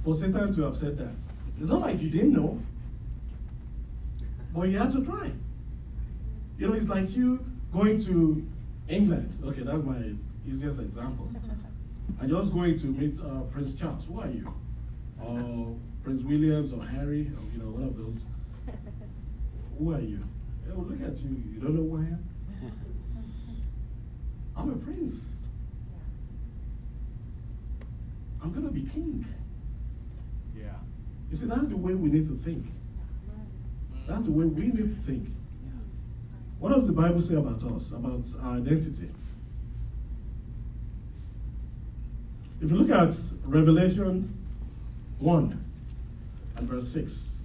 For 0.03 0.13
Satan 0.13 0.53
to 0.55 0.61
have 0.63 0.75
said 0.75 0.97
that. 0.97 1.13
It's 1.57 1.67
not 1.67 1.81
like 1.81 2.01
you 2.01 2.09
didn't 2.09 2.33
know. 2.33 2.59
But 4.53 4.69
you 4.69 4.77
had 4.77 4.91
to 4.91 5.05
try. 5.05 5.31
You 6.57 6.67
know, 6.67 6.73
it's 6.73 6.89
like 6.89 7.15
you 7.15 7.45
going 7.71 7.99
to 8.05 8.45
England. 8.87 9.37
Okay, 9.45 9.61
that's 9.61 9.83
my 9.83 10.13
easiest 10.47 10.79
example. 10.79 11.29
And 12.19 12.29
just 12.29 12.53
going 12.53 12.77
to 12.79 12.87
meet 12.87 13.19
uh, 13.19 13.41
Prince 13.51 13.75
Charles. 13.75 14.05
Who 14.05 14.19
are 14.21 14.29
you? 14.29 14.53
Or 15.21 15.75
Prince 16.03 16.23
Williams 16.23 16.71
or 16.73 16.83
Harry, 16.85 17.21
or 17.21 17.43
you 17.51 17.59
know, 17.59 17.71
one 17.71 17.83
of 17.83 17.97
those. 17.97 18.19
Who 19.79 19.93
are 19.93 19.99
you? 19.99 20.23
They 20.65 20.73
will 20.73 20.83
look 20.83 21.01
at 21.01 21.17
you. 21.17 21.43
You 21.53 21.59
don't 21.59 21.75
know 21.75 21.83
who 21.83 21.97
I 21.97 22.07
am. 22.07 22.25
I'm 24.57 24.69
a 24.71 24.75
prince. 24.77 25.35
I'm 28.41 28.53
gonna 28.53 28.71
be 28.71 28.83
king. 28.83 29.25
Yeah. 30.55 30.65
You 31.29 31.35
see, 31.35 31.47
that's 31.47 31.67
the 31.67 31.77
way 31.77 31.93
we 31.93 32.09
need 32.09 32.27
to 32.27 32.35
think. 32.37 32.65
That's 34.07 34.23
the 34.23 34.31
way 34.31 34.45
we 34.45 34.67
need 34.67 34.77
to 34.77 35.11
think. 35.11 35.29
What 36.59 36.73
does 36.73 36.87
the 36.87 36.93
Bible 36.93 37.21
say 37.21 37.35
about 37.35 37.63
us, 37.63 37.91
about 37.91 38.23
our 38.41 38.57
identity? 38.57 39.09
If 42.61 42.71
you 42.71 42.77
look 42.77 42.89
at 42.89 43.15
Revelation 43.43 44.33
1 45.19 45.65
and 46.57 46.69
verse 46.69 46.87
6, 46.87 47.41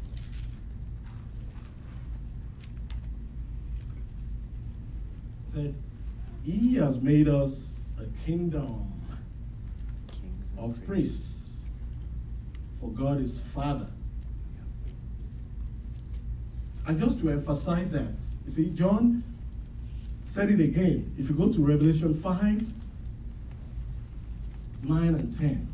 it 5.47 5.53
said, 5.53 5.75
He 6.45 6.77
has 6.77 7.01
made 7.01 7.29
us 7.29 7.81
a 7.99 8.05
kingdom 8.25 8.87
Kings 10.13 10.47
of 10.57 10.85
priests, 10.87 11.65
for 12.81 12.91
God 12.91 13.21
is 13.21 13.41
Father. 13.55 13.89
And 16.87 16.99
just 16.99 17.21
to 17.21 17.31
emphasize 17.31 17.91
that, 17.91 18.09
you 18.45 18.51
see, 18.51 18.71
John 18.71 19.23
said 20.27 20.51
it 20.51 20.61
again. 20.61 21.13
If 21.19 21.29
you 21.29 21.35
go 21.35 21.53
to 21.53 21.61
Revelation 21.65 22.15
5, 22.15 22.65
9, 24.83 25.09
and 25.15 25.39
10, 25.39 25.69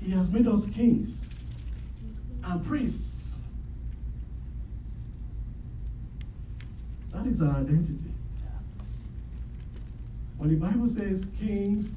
He 0.00 0.10
has 0.12 0.30
made 0.30 0.48
us 0.48 0.66
kings 0.66 1.24
and 2.44 2.64
priests. 2.64 3.30
That 7.12 7.26
is 7.26 7.42
our 7.42 7.56
identity. 7.56 8.10
When 10.38 10.48
the 10.48 10.56
Bible 10.56 10.88
says 10.88 11.28
king, 11.38 11.94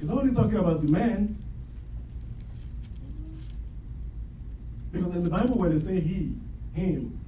it's 0.00 0.10
only 0.10 0.34
talking 0.34 0.56
about 0.56 0.84
the 0.84 0.90
man. 0.90 1.36
Because 4.90 5.14
in 5.14 5.22
the 5.22 5.30
Bible, 5.30 5.56
when 5.56 5.70
they 5.70 5.78
say 5.78 6.00
he, 6.00 6.34
him, 6.72 7.20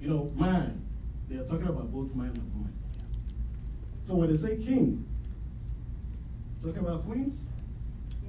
you 0.00 0.08
know, 0.08 0.30
man, 0.36 0.80
they 1.28 1.36
are 1.36 1.44
talking 1.44 1.66
about 1.66 1.90
both 1.90 2.14
man 2.14 2.28
and 2.28 2.54
woman. 2.54 2.77
So 4.08 4.14
when 4.14 4.30
they 4.30 4.36
say 4.38 4.56
king, 4.56 5.06
talking 6.62 6.78
about 6.78 7.04
queens, 7.04 7.34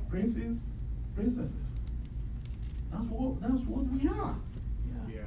princes, 0.10 0.58
princesses. 1.16 1.56
That's 2.92 3.06
what 3.06 3.42
that's 3.42 3.62
what 3.62 3.86
we 3.86 4.10
are. 4.10 4.36
Yeah. 5.08 5.22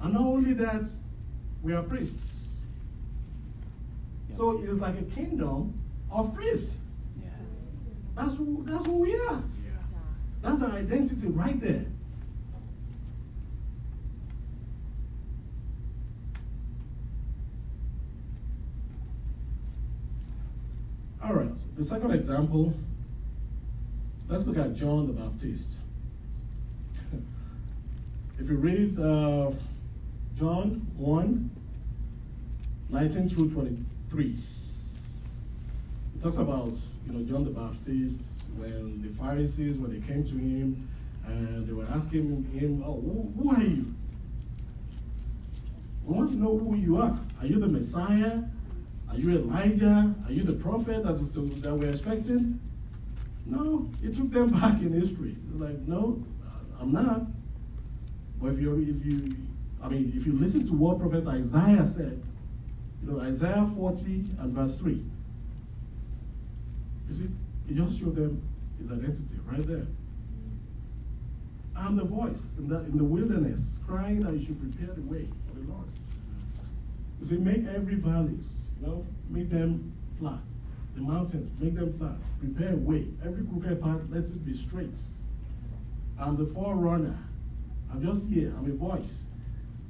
And 0.00 0.14
not 0.14 0.22
only 0.22 0.54
that, 0.54 0.88
we 1.62 1.74
are 1.74 1.82
priests. 1.82 2.52
So 4.32 4.52
it's 4.62 4.80
like 4.80 4.98
a 4.98 5.02
kingdom 5.02 5.78
of 6.10 6.34
priests. 6.34 6.78
Yeah. 7.22 7.28
That's 8.16 8.34
who, 8.36 8.64
that's 8.66 8.86
who 8.86 8.92
we 8.92 9.14
are. 9.14 9.42
Yeah. 9.62 10.00
That's 10.40 10.62
our 10.62 10.72
identity 10.72 11.26
right 11.26 11.60
there. 11.60 11.84
All 21.24 21.32
right, 21.32 21.48
the 21.74 21.82
second 21.82 22.10
example, 22.10 22.74
let's 24.28 24.44
look 24.44 24.58
at 24.58 24.74
John 24.74 25.06
the 25.06 25.14
Baptist. 25.14 25.70
if 28.38 28.50
you 28.50 28.56
read 28.56 29.00
uh, 29.00 29.50
John 30.38 30.86
1 30.98 31.50
19 32.90 33.28
through 33.30 33.50
23, 33.52 34.36
it 36.14 36.22
talks 36.22 36.36
about 36.36 36.74
you 37.06 37.12
know 37.14 37.24
John 37.24 37.44
the 37.44 37.50
Baptist 37.52 38.30
when 38.58 39.00
the 39.00 39.08
Pharisees 39.18 39.78
when 39.78 39.98
they 39.98 40.06
came 40.06 40.24
to 40.24 40.34
him 40.34 40.86
and 41.26 41.66
they 41.66 41.72
were 41.72 41.86
asking 41.86 42.44
him, 42.52 42.84
"Oh, 42.86 43.00
who, 43.00 43.32
who 43.42 43.50
are 43.50 43.62
you? 43.62 43.94
We 46.04 46.16
want 46.16 46.32
to 46.32 46.36
know 46.36 46.58
who 46.58 46.76
you 46.76 46.98
are. 46.98 47.18
Are 47.40 47.46
you 47.46 47.58
the 47.58 47.68
Messiah? 47.68 48.40
Are 49.14 49.18
you 49.18 49.38
Elijah? 49.38 50.14
Are 50.26 50.32
you 50.32 50.42
the 50.42 50.54
prophet 50.54 51.04
that 51.04 51.14
is 51.14 51.30
that 51.30 51.74
we're 51.74 51.90
expecting?" 51.90 52.60
No, 53.46 53.90
it 54.02 54.16
took 54.16 54.30
them 54.32 54.48
back 54.60 54.80
in 54.80 54.92
history. 54.92 55.36
They're 55.48 55.68
like, 55.68 55.80
"No, 55.86 56.22
I'm 56.80 56.92
not." 56.92 57.22
But 58.40 58.52
if 58.52 58.60
you 58.60 58.74
if 58.74 59.06
you 59.06 59.36
I 59.82 59.88
mean 59.88 60.12
if 60.16 60.26
you 60.26 60.32
listen 60.32 60.66
to 60.66 60.72
what 60.72 60.98
Prophet 60.98 61.26
Isaiah 61.26 61.84
said, 61.84 62.22
you 63.02 63.10
know 63.12 63.20
Isaiah 63.20 63.68
40 63.76 64.24
and 64.38 64.52
verse 64.52 64.74
3. 64.76 65.02
You 67.08 67.14
see, 67.14 67.28
he 67.68 67.74
just 67.74 68.00
showed 68.00 68.16
them 68.16 68.42
his 68.78 68.90
identity 68.90 69.36
right 69.46 69.66
there. 69.66 69.86
I'm 71.76 71.96
the 71.96 72.04
voice 72.04 72.46
in 72.58 72.68
the, 72.68 72.80
in 72.80 72.96
the 72.96 73.04
wilderness, 73.04 73.60
crying 73.86 74.20
that 74.20 74.32
you 74.32 74.44
should 74.44 74.60
prepare 74.60 74.94
the 74.94 75.02
way 75.02 75.28
for 75.48 75.58
the 75.58 75.72
Lord. 75.72 75.88
You 77.20 77.26
see, 77.26 77.36
make 77.36 77.66
every 77.66 77.96
valleys, 77.96 78.58
you 78.84 78.90
know, 78.90 79.06
make 79.28 79.50
them 79.50 79.92
flat. 80.18 80.40
The 80.94 81.00
mountains, 81.00 81.60
make 81.60 81.74
them 81.74 81.96
flat. 81.98 82.16
Prepare 82.38 82.74
a 82.74 82.76
way. 82.76 83.06
Every 83.24 83.44
crooked 83.44 83.82
path, 83.82 84.00
let 84.10 84.24
it 84.24 84.44
be 84.44 84.54
straight. 84.54 85.00
I'm 86.18 86.36
the 86.36 86.46
forerunner. 86.46 87.18
I'm 87.90 88.04
just 88.04 88.28
here. 88.28 88.52
I'm 88.56 88.70
a 88.70 88.74
voice. 88.74 89.26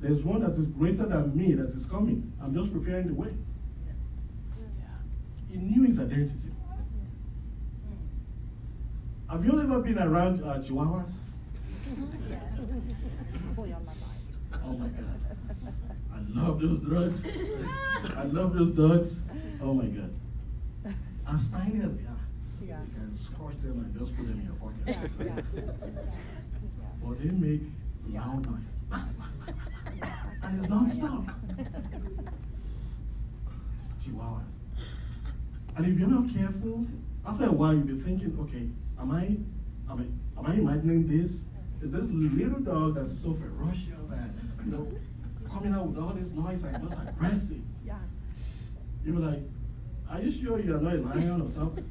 There's 0.01 0.23
one 0.23 0.41
that 0.41 0.53
is 0.53 0.67
greater 0.67 1.07
than 1.07 1.37
me 1.37 1.55
that 1.55 1.71
is 1.71 1.87
coming. 1.87 2.33
I'm 2.43 2.55
just 2.55 2.73
preparing 2.73 3.09
the 3.09 3.15
way. 3.15 3.35
Yeah. 3.87 3.93
He 5.51 5.57
knew 5.59 5.83
his 5.85 5.99
identity. 5.99 6.51
Have 9.31 9.45
you 9.45 9.53
all 9.53 9.61
ever 9.61 9.81
been 9.81 9.99
around 9.99 10.43
uh, 10.45 10.59
Chihuahuas? 10.59 11.13
Pull 13.57 13.67
Oh 14.67 14.73
my 14.73 14.89
God. 14.89 15.21
I 16.15 16.41
love 16.41 16.61
those 16.61 16.81
drugs. 16.81 17.27
I 18.17 18.25
love 18.25 18.55
those 18.55 18.73
drugs. 18.75 19.21
Oh 19.61 19.75
my 19.75 19.87
God. 19.87 20.13
As 21.27 21.49
tiny 21.49 21.81
as 21.83 21.97
they 21.97 22.05
are, 22.05 22.17
Yeah. 22.67 22.81
you 22.81 22.95
can 22.95 23.17
squash 23.17 23.55
them 23.63 23.85
and 23.85 23.99
just 23.99 24.15
put 24.17 24.27
them 24.27 24.41
in 24.41 24.47
your 24.47 24.55
pocket. 24.55 25.11
Yeah, 25.19 25.41
yeah. 25.57 25.73
But 27.03 27.19
they 27.19 27.31
make 27.31 27.61
loud 28.09 28.47
noise. 28.47 28.75
and 30.43 30.59
it's 30.61 30.69
non-stop. 30.69 31.25
Chihuahuas. 34.03 34.55
And 35.77 35.87
if 35.87 35.99
you're 35.99 36.09
not 36.09 36.33
careful, 36.35 36.87
after 37.27 37.45
a 37.47 37.53
while 37.53 37.75
you'll 37.75 37.97
be 37.97 38.01
thinking, 38.01 38.37
okay, 38.41 38.69
am 39.01 39.11
I, 39.11 39.37
am 39.91 39.99
I, 40.37 40.41
am 40.41 40.47
I 40.47 40.55
imagining 40.55 41.07
this? 41.09 41.45
Is 41.83 41.91
this 41.91 42.07
little 42.11 42.61
dog 42.61 42.95
that 42.95 43.07
is 43.07 43.21
so 43.21 43.35
ferocious 43.35 43.89
and 44.11 44.53
you 44.65 44.71
know 44.73 44.89
coming 45.51 45.73
out 45.75 45.87
with 45.87 45.99
all 45.99 46.13
this 46.15 46.31
noise 46.31 46.65
and 46.65 46.89
just 46.89 47.01
aggressive? 47.01 47.63
Yeah. 47.87 47.99
You'll 49.05 49.17
be 49.17 49.23
like, 49.23 49.43
are 50.11 50.21
you 50.21 50.33
sure 50.33 50.59
you're 50.59 50.81
not 50.81 50.95
a 50.95 50.99
lion 50.99 51.41
or 51.41 51.51
something? 51.51 51.85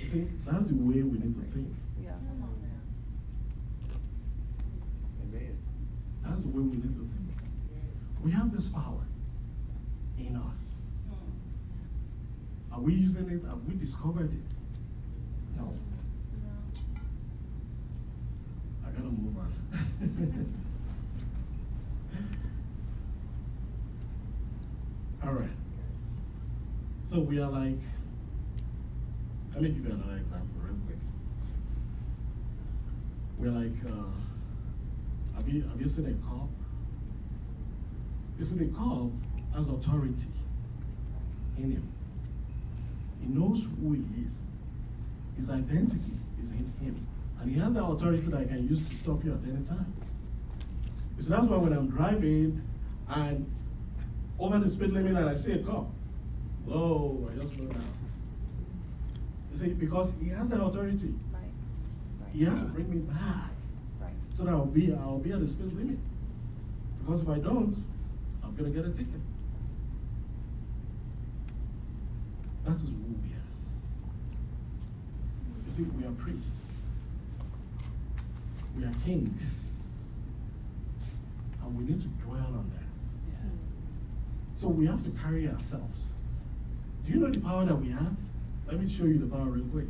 You 0.00 0.08
see, 0.08 0.28
that's 0.46 0.66
the 0.66 0.74
way 0.74 1.02
we 1.02 1.18
need 1.18 1.34
to 1.34 1.42
think. 1.52 1.74
Yeah. 2.02 2.12
Amen. 5.22 5.58
That's 6.24 6.42
the 6.42 6.48
way 6.48 6.62
we 6.62 6.76
need 6.76 6.82
to 6.82 6.88
think. 6.88 7.10
We 8.24 8.30
have 8.32 8.52
this 8.54 8.68
power 8.68 9.04
in 10.18 10.36
us. 10.36 10.56
Hmm. 11.08 12.74
Are 12.74 12.80
we 12.80 12.94
using 12.94 13.28
it? 13.28 13.42
Have 13.48 13.62
we 13.66 13.74
discovered 13.74 14.32
it? 14.32 14.52
No. 15.56 15.74
I 18.86 18.87
gotta 18.98 19.10
move 19.10 19.36
on. 19.38 19.52
All 25.26 25.32
right. 25.32 25.48
So 27.06 27.20
we 27.20 27.38
are 27.40 27.50
like, 27.50 27.78
let 29.52 29.62
me 29.62 29.68
give 29.70 29.84
you 29.86 29.92
another 29.92 30.18
example 30.18 30.60
real 30.62 30.76
quick. 30.86 30.98
We're 33.38 33.50
like, 33.50 33.72
uh, 33.86 35.36
have 35.36 35.48
you 35.48 35.62
have 35.62 35.80
you 35.80 35.88
seen 35.88 36.06
a 36.06 36.14
cop? 36.28 36.48
You 38.38 38.44
see, 38.44 38.56
the 38.56 38.66
cop 38.66 39.10
has 39.54 39.68
authority 39.68 40.30
in 41.56 41.72
him. 41.72 41.92
He 43.20 43.26
knows 43.26 43.66
who 43.80 43.92
he 43.94 44.04
is. 44.24 44.32
His 45.36 45.50
identity 45.50 46.12
is 46.42 46.50
in 46.50 46.72
him. 46.80 47.06
And 47.40 47.50
he 47.50 47.58
has 47.60 47.72
the 47.72 47.84
authority 47.84 48.22
that 48.22 48.40
he 48.40 48.46
can 48.46 48.68
use 48.68 48.82
to 48.88 48.96
stop 48.96 49.24
you 49.24 49.32
at 49.32 49.38
any 49.44 49.64
time. 49.64 49.92
You 51.16 51.22
see, 51.22 51.30
that's 51.30 51.44
why 51.44 51.56
when 51.56 51.72
I'm 51.72 51.88
driving 51.88 52.62
and 53.08 53.50
over 54.38 54.58
the 54.58 54.70
speed 54.70 54.90
limit 54.90 55.16
and 55.16 55.28
I 55.28 55.34
see 55.34 55.52
a 55.52 55.58
cop, 55.58 55.88
whoa, 56.64 57.28
I 57.32 57.40
just 57.40 57.54
slow 57.54 57.66
down. 57.66 57.84
You 59.52 59.58
see, 59.58 59.68
because 59.68 60.14
he 60.20 60.28
has 60.30 60.48
the 60.48 60.60
authority. 60.62 61.14
Right. 61.32 61.42
Right. 62.20 62.30
He 62.32 62.44
has 62.44 62.54
to 62.58 62.64
bring 62.66 62.90
me 62.90 62.98
back 62.98 63.50
Right. 64.00 64.12
so 64.32 64.44
that 64.44 64.50
I'll 64.52 64.66
be 64.66 64.92
I'll 64.94 65.18
be 65.18 65.32
at 65.32 65.40
the 65.40 65.48
speed 65.48 65.72
limit. 65.74 65.98
Because 67.00 67.22
if 67.22 67.28
I 67.28 67.38
don't, 67.38 67.74
I'm 68.44 68.54
gonna 68.54 68.70
get 68.70 68.84
a 68.84 68.90
ticket. 68.90 69.20
That 72.64 72.74
is 72.74 72.82
who 72.82 72.88
we 73.22 73.30
are. 73.32 73.48
You 75.64 75.70
see, 75.70 75.82
we 75.84 76.04
are 76.04 76.10
priests. 76.12 76.72
We 78.76 78.84
are 78.84 78.92
kings. 79.04 79.86
And 81.62 81.76
we 81.76 81.84
need 81.84 82.00
to 82.00 82.08
dwell 82.24 82.38
on 82.38 82.70
that. 82.74 83.32
Yeah. 83.32 83.50
So 84.56 84.68
we 84.68 84.86
have 84.86 85.02
to 85.04 85.10
carry 85.10 85.48
ourselves. 85.48 85.98
Do 87.04 87.12
you 87.12 87.20
know 87.20 87.30
the 87.30 87.40
power 87.40 87.64
that 87.64 87.74
we 87.74 87.90
have? 87.90 88.14
Let 88.66 88.80
me 88.80 88.88
show 88.88 89.04
you 89.04 89.18
the 89.18 89.26
power 89.26 89.46
real 89.46 89.64
quick. 89.66 89.86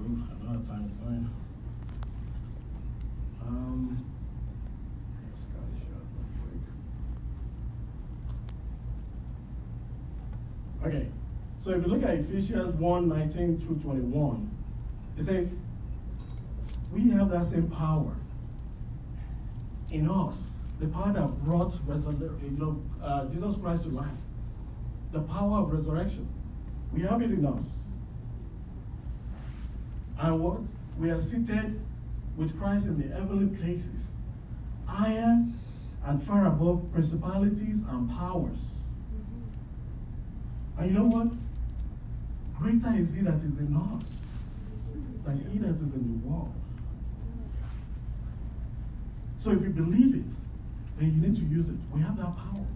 Ooh, 0.00 0.22
I 0.30 0.44
know 0.44 0.58
how 0.58 0.74
time 0.74 0.86
is 0.86 0.92
going. 0.92 1.30
Um. 3.46 4.04
Okay, 10.84 11.08
so 11.58 11.72
if 11.72 11.84
you 11.84 11.88
look 11.88 12.04
at 12.04 12.14
Ephesians 12.14 12.76
1 12.76 13.08
19 13.08 13.60
through 13.60 13.78
21, 13.78 14.50
it 15.18 15.24
says, 15.24 15.48
We 16.96 17.10
have 17.10 17.28
that 17.28 17.44
same 17.44 17.68
power 17.68 18.16
in 19.90 20.10
us, 20.10 20.52
the 20.80 20.86
power 20.86 21.12
that 21.12 21.44
brought 21.44 21.74
uh, 23.02 23.26
Jesus 23.26 23.56
Christ 23.60 23.82
to 23.82 23.90
life, 23.90 24.06
the 25.12 25.20
power 25.20 25.58
of 25.58 25.72
resurrection. 25.74 26.26
We 26.94 27.02
have 27.02 27.20
it 27.20 27.32
in 27.32 27.44
us. 27.44 27.76
And 30.18 30.40
what? 30.40 30.60
We 30.98 31.10
are 31.10 31.20
seated 31.20 31.78
with 32.38 32.58
Christ 32.58 32.86
in 32.86 32.98
the 32.98 33.14
heavenly 33.14 33.54
places, 33.58 34.06
higher 34.86 35.44
and 36.06 36.22
far 36.26 36.46
above 36.46 36.90
principalities 36.94 37.82
and 37.90 38.08
powers. 38.08 38.58
And 40.78 40.90
you 40.90 40.98
know 40.98 41.04
what? 41.04 41.28
Greater 42.58 42.98
is 42.98 43.12
he 43.12 43.20
that 43.20 43.34
is 43.34 43.44
in 43.44 43.76
us 43.76 44.06
than 45.26 45.46
he 45.52 45.58
that 45.58 45.74
is 45.74 45.82
in 45.82 45.90
the 45.90 46.26
world. 46.26 46.54
So 49.46 49.52
if 49.52 49.62
you 49.62 49.70
believe 49.70 50.12
it, 50.16 50.34
then 50.98 51.14
you 51.14 51.28
need 51.28 51.36
to 51.36 51.44
use 51.44 51.68
it. 51.68 51.76
We 51.94 52.00
have 52.00 52.16
that 52.16 52.36
power. 52.36 52.66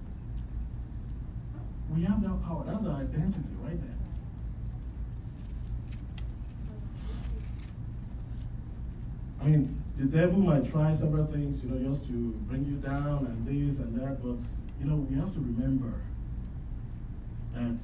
We 1.92 2.04
have 2.04 2.22
that 2.22 2.44
power. 2.44 2.62
That's 2.64 2.86
our 2.86 2.94
identity 2.94 3.52
right 3.60 3.80
there. 3.82 3.96
I 9.40 9.44
mean, 9.46 9.82
the 9.98 10.04
devil 10.04 10.38
might 10.38 10.70
try 10.70 10.94
several 10.94 11.26
things, 11.26 11.60
you 11.64 11.70
know, 11.70 11.90
just 11.90 12.06
to 12.06 12.12
bring 12.46 12.64
you 12.64 12.76
down 12.76 13.26
and 13.26 13.44
this 13.48 13.80
and 13.80 14.00
that, 14.00 14.22
but 14.22 14.38
you 14.78 14.86
know, 14.88 14.94
we 14.94 15.16
have 15.16 15.34
to 15.34 15.40
remember 15.40 15.92
that 17.52 17.80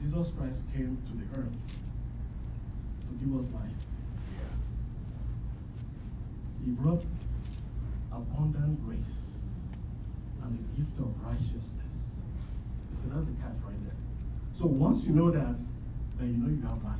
Jesus 0.00 0.32
Christ 0.38 0.62
came 0.74 0.96
to 1.10 1.12
the 1.12 1.42
earth 1.42 1.52
to 3.06 3.12
give 3.22 3.38
us 3.38 3.52
life. 3.52 3.68
Yeah. 4.32 4.48
He 6.64 6.70
brought 6.70 7.04
abundant 8.18 8.84
grace 8.84 9.38
and 10.42 10.58
the 10.58 10.82
gift 10.82 10.98
of 10.98 11.14
righteousness. 11.24 11.94
See, 12.94 13.08
that's 13.12 13.26
the 13.26 13.36
catch 13.42 13.54
right 13.64 13.78
there. 13.84 13.98
So 14.52 14.66
once 14.66 15.04
you 15.04 15.12
know 15.14 15.30
that, 15.30 15.58
then 16.18 16.28
you 16.34 16.38
know 16.38 16.50
you 16.50 16.62
have 16.66 16.82
life. 16.82 16.98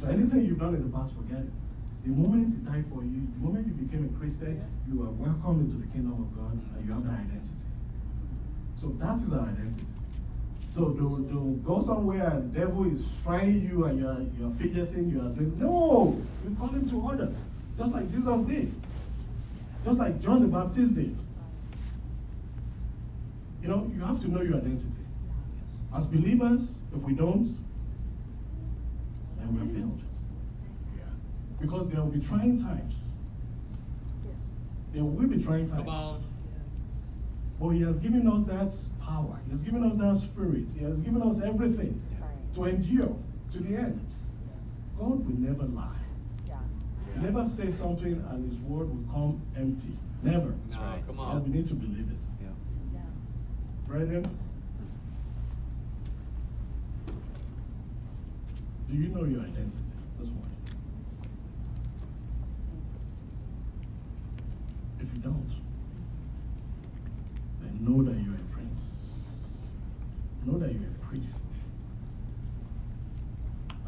So 0.00 0.08
anything 0.08 0.44
you've 0.44 0.58
done 0.58 0.74
in 0.74 0.82
the 0.82 0.96
past, 0.96 1.14
forget 1.14 1.40
it. 1.40 1.52
The 2.04 2.10
moment 2.10 2.52
he 2.52 2.58
died 2.66 2.84
for 2.92 3.04
you, 3.04 3.22
the 3.38 3.46
moment 3.46 3.66
you 3.66 3.74
became 3.74 4.10
a 4.12 4.18
Christian, 4.18 4.60
you 4.90 5.02
are 5.02 5.10
welcomed 5.10 5.70
into 5.70 5.86
the 5.86 5.90
kingdom 5.92 6.18
of 6.18 6.28
God 6.36 6.52
and 6.52 6.84
you 6.84 6.92
have 6.92 7.04
that 7.04 7.14
identity. 7.14 7.62
So 8.80 8.88
that 8.98 9.16
is 9.22 9.32
our 9.32 9.46
identity. 9.46 9.86
So 10.72 10.88
don't, 10.88 11.28
don't 11.28 11.62
go 11.64 11.80
somewhere 11.80 12.28
and 12.30 12.52
the 12.52 12.60
devil 12.60 12.92
is 12.92 13.06
trying 13.22 13.62
you 13.62 13.84
and 13.84 14.00
you're, 14.00 14.26
you're 14.40 14.54
fidgeting, 14.56 15.10
you 15.10 15.20
are 15.20 15.28
doing, 15.28 15.56
no! 15.58 16.20
You 16.42 16.56
call 16.56 16.68
him 16.68 16.88
to 16.90 17.00
order. 17.00 17.32
Just 17.78 17.92
like 17.92 18.10
Jesus 18.10 18.40
did. 18.48 18.74
Just 19.84 19.98
like 19.98 20.20
John 20.20 20.40
the 20.40 20.48
Baptist 20.48 20.94
did. 20.94 21.16
You 23.62 23.68
know, 23.68 23.90
you 23.94 24.00
have 24.02 24.20
to 24.22 24.30
know 24.30 24.42
your 24.42 24.56
identity. 24.56 25.04
As 25.94 26.06
believers, 26.06 26.80
if 26.94 27.02
we 27.02 27.14
don't, 27.14 27.56
then 29.38 29.54
we 29.54 29.60
are 29.60 29.74
failed. 29.74 30.00
Because 31.60 31.88
there 31.90 32.00
will 32.00 32.10
be 32.10 32.24
trying 32.26 32.60
times. 32.60 32.94
There 34.92 35.04
will 35.04 35.26
be 35.26 35.42
trying 35.42 35.68
times. 35.68 35.80
Come 35.80 35.88
on. 35.88 36.24
But 37.60 37.68
He 37.70 37.82
has 37.82 38.00
given 38.00 38.26
us 38.26 38.46
that 38.46 39.04
power. 39.04 39.38
He 39.46 39.52
has 39.52 39.62
given 39.62 39.84
us 39.84 39.96
that 39.96 40.16
spirit. 40.16 40.66
He 40.76 40.84
has 40.84 41.00
given 41.00 41.22
us 41.22 41.40
everything 41.40 42.02
to 42.54 42.64
endure 42.64 43.16
to 43.52 43.58
the 43.58 43.76
end. 43.76 44.06
God 44.98 45.24
will 45.24 45.38
never 45.38 45.64
lie. 45.64 46.01
Yeah. 47.22 47.28
Yeah. 47.28 47.34
Never 47.34 47.48
say 47.48 47.70
something 47.70 48.24
and 48.30 48.52
His 48.52 48.60
word 48.60 48.88
will 48.88 49.12
come 49.12 49.42
empty. 49.56 49.96
Never. 50.22 50.54
No, 50.70 50.80
right. 50.80 51.02
come 51.06 51.18
And 51.18 51.44
we 51.44 51.50
need 51.58 51.66
to 51.68 51.74
believe 51.74 52.08
it. 52.10 52.16
Yeah. 52.40 52.48
Yeah. 52.94 53.00
Brethren, 53.86 54.38
do 58.88 58.94
you 58.96 59.08
know 59.08 59.24
your 59.24 59.40
identity 59.40 59.78
this 60.18 60.28
morning? 60.28 60.56
If 65.00 65.12
you 65.14 65.20
don't, 65.20 65.50
then 67.60 67.78
know 67.80 68.02
that 68.04 68.14
you're 68.22 68.34
a 68.34 68.52
prince. 68.52 68.84
Know 70.44 70.58
that 70.58 70.72
you're 70.72 70.82
a 70.90 71.06
priest. 71.06 71.44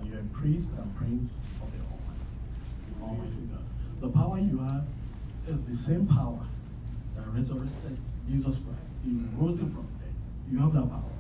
And 0.01 0.09
you're 0.11 0.21
a 0.21 0.23
priest 0.25 0.71
and 0.77 0.97
prince 0.97 1.31
of 1.63 1.71
the 1.73 1.79
Almighty, 1.79 2.03
the 2.03 2.04
Almighty 3.09 3.43
God. 3.53 3.65
The 4.01 4.09
power 4.09 4.39
you 4.39 4.59
have 4.59 4.85
is 5.47 5.63
the 5.63 5.77
same 5.77 6.07
power 6.07 6.41
that 7.17 7.27
resurrected 7.29 7.99
Jesus 8.29 8.57
Christ. 8.57 8.87
He 9.05 9.21
rose 9.37 9.59
him 9.59 9.71
from 9.73 9.87
dead. 10.01 10.15
You 10.51 10.59
have 10.59 10.73
that 10.73 10.89
power. 10.89 11.13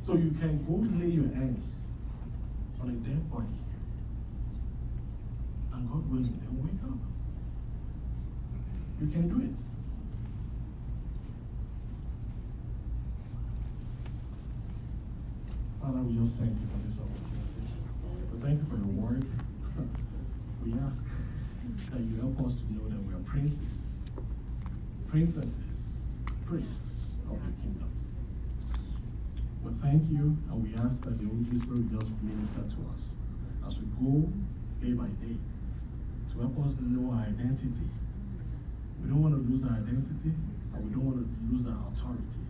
So 0.00 0.14
you 0.14 0.30
can 0.30 0.64
go 0.66 0.84
lay 0.98 1.10
your 1.10 1.34
hands 1.34 1.64
on 2.80 2.90
a 2.90 2.92
dead 2.92 3.30
body. 3.30 3.46
And 5.72 5.90
God 5.90 6.10
willing, 6.10 6.38
they'll 6.40 6.62
wake 6.62 6.82
up. 6.84 6.98
You 9.00 9.06
can 9.08 9.28
do 9.28 9.44
it. 9.44 9.56
Father, 15.80 15.98
we 16.00 16.14
just 16.22 16.38
thank 16.38 16.52
you 16.52 16.66
for 16.68 16.78
this 16.86 16.98
opportunity. 16.98 17.68
We 18.32 18.40
thank 18.40 18.60
you 18.60 18.66
for 18.70 18.76
your 18.76 18.94
word. 19.02 19.24
We 20.64 20.72
ask 20.88 21.04
that 21.92 22.00
you 22.00 22.16
help 22.16 22.40
us 22.46 22.56
to 22.56 22.72
know 22.72 22.88
that 22.88 23.02
we 23.04 23.12
are 23.12 23.24
princes, 23.28 23.84
princesses, 25.08 25.92
priests 26.46 27.12
of 27.28 27.36
your 27.36 27.52
kingdom. 27.60 27.90
We 29.62 29.72
thank 29.82 30.08
you 30.10 30.36
and 30.48 30.64
we 30.64 30.72
ask 30.80 31.04
that 31.04 31.20
the 31.20 31.28
Holy 31.28 31.58
Spirit 31.60 31.92
just 31.92 32.08
minister 32.24 32.64
to 32.64 32.80
us 32.96 33.12
as 33.68 33.76
we 33.76 33.84
go 34.00 34.24
day 34.80 34.92
by 34.96 35.08
day 35.20 35.36
to 36.32 36.34
help 36.40 36.56
us 36.64 36.72
know 36.80 37.12
our 37.12 37.28
identity. 37.28 37.88
We 39.02 39.08
don't 39.08 39.22
want 39.22 39.36
to 39.36 39.44
lose 39.44 39.64
our 39.64 39.76
identity 39.76 40.32
and 40.72 40.78
we 40.80 40.90
don't 40.96 41.04
want 41.04 41.20
to 41.20 41.28
lose 41.52 41.66
our 41.68 41.92
authority 41.92 42.44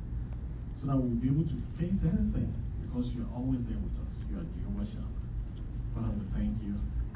so 0.77 0.87
that 0.87 0.97
we'll 0.97 1.19
be 1.19 1.29
able 1.31 1.47
to 1.51 1.59
face 1.79 2.03
anything 2.07 2.55
because 2.87 3.11
you're 3.15 3.31
always 3.35 3.63
there 3.67 3.79
with 3.79 3.99
us. 4.07 4.15
You 4.31 4.39
are 4.39 4.47
Jehovah 4.55 4.87
Shammah 4.87 5.15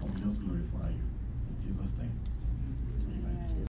and 0.00 0.14
we 0.14 0.20
just 0.20 0.40
glorify 0.40 0.88
you. 0.90 1.04
In 1.48 1.56
Jesus' 1.62 1.96
name. 1.98 2.27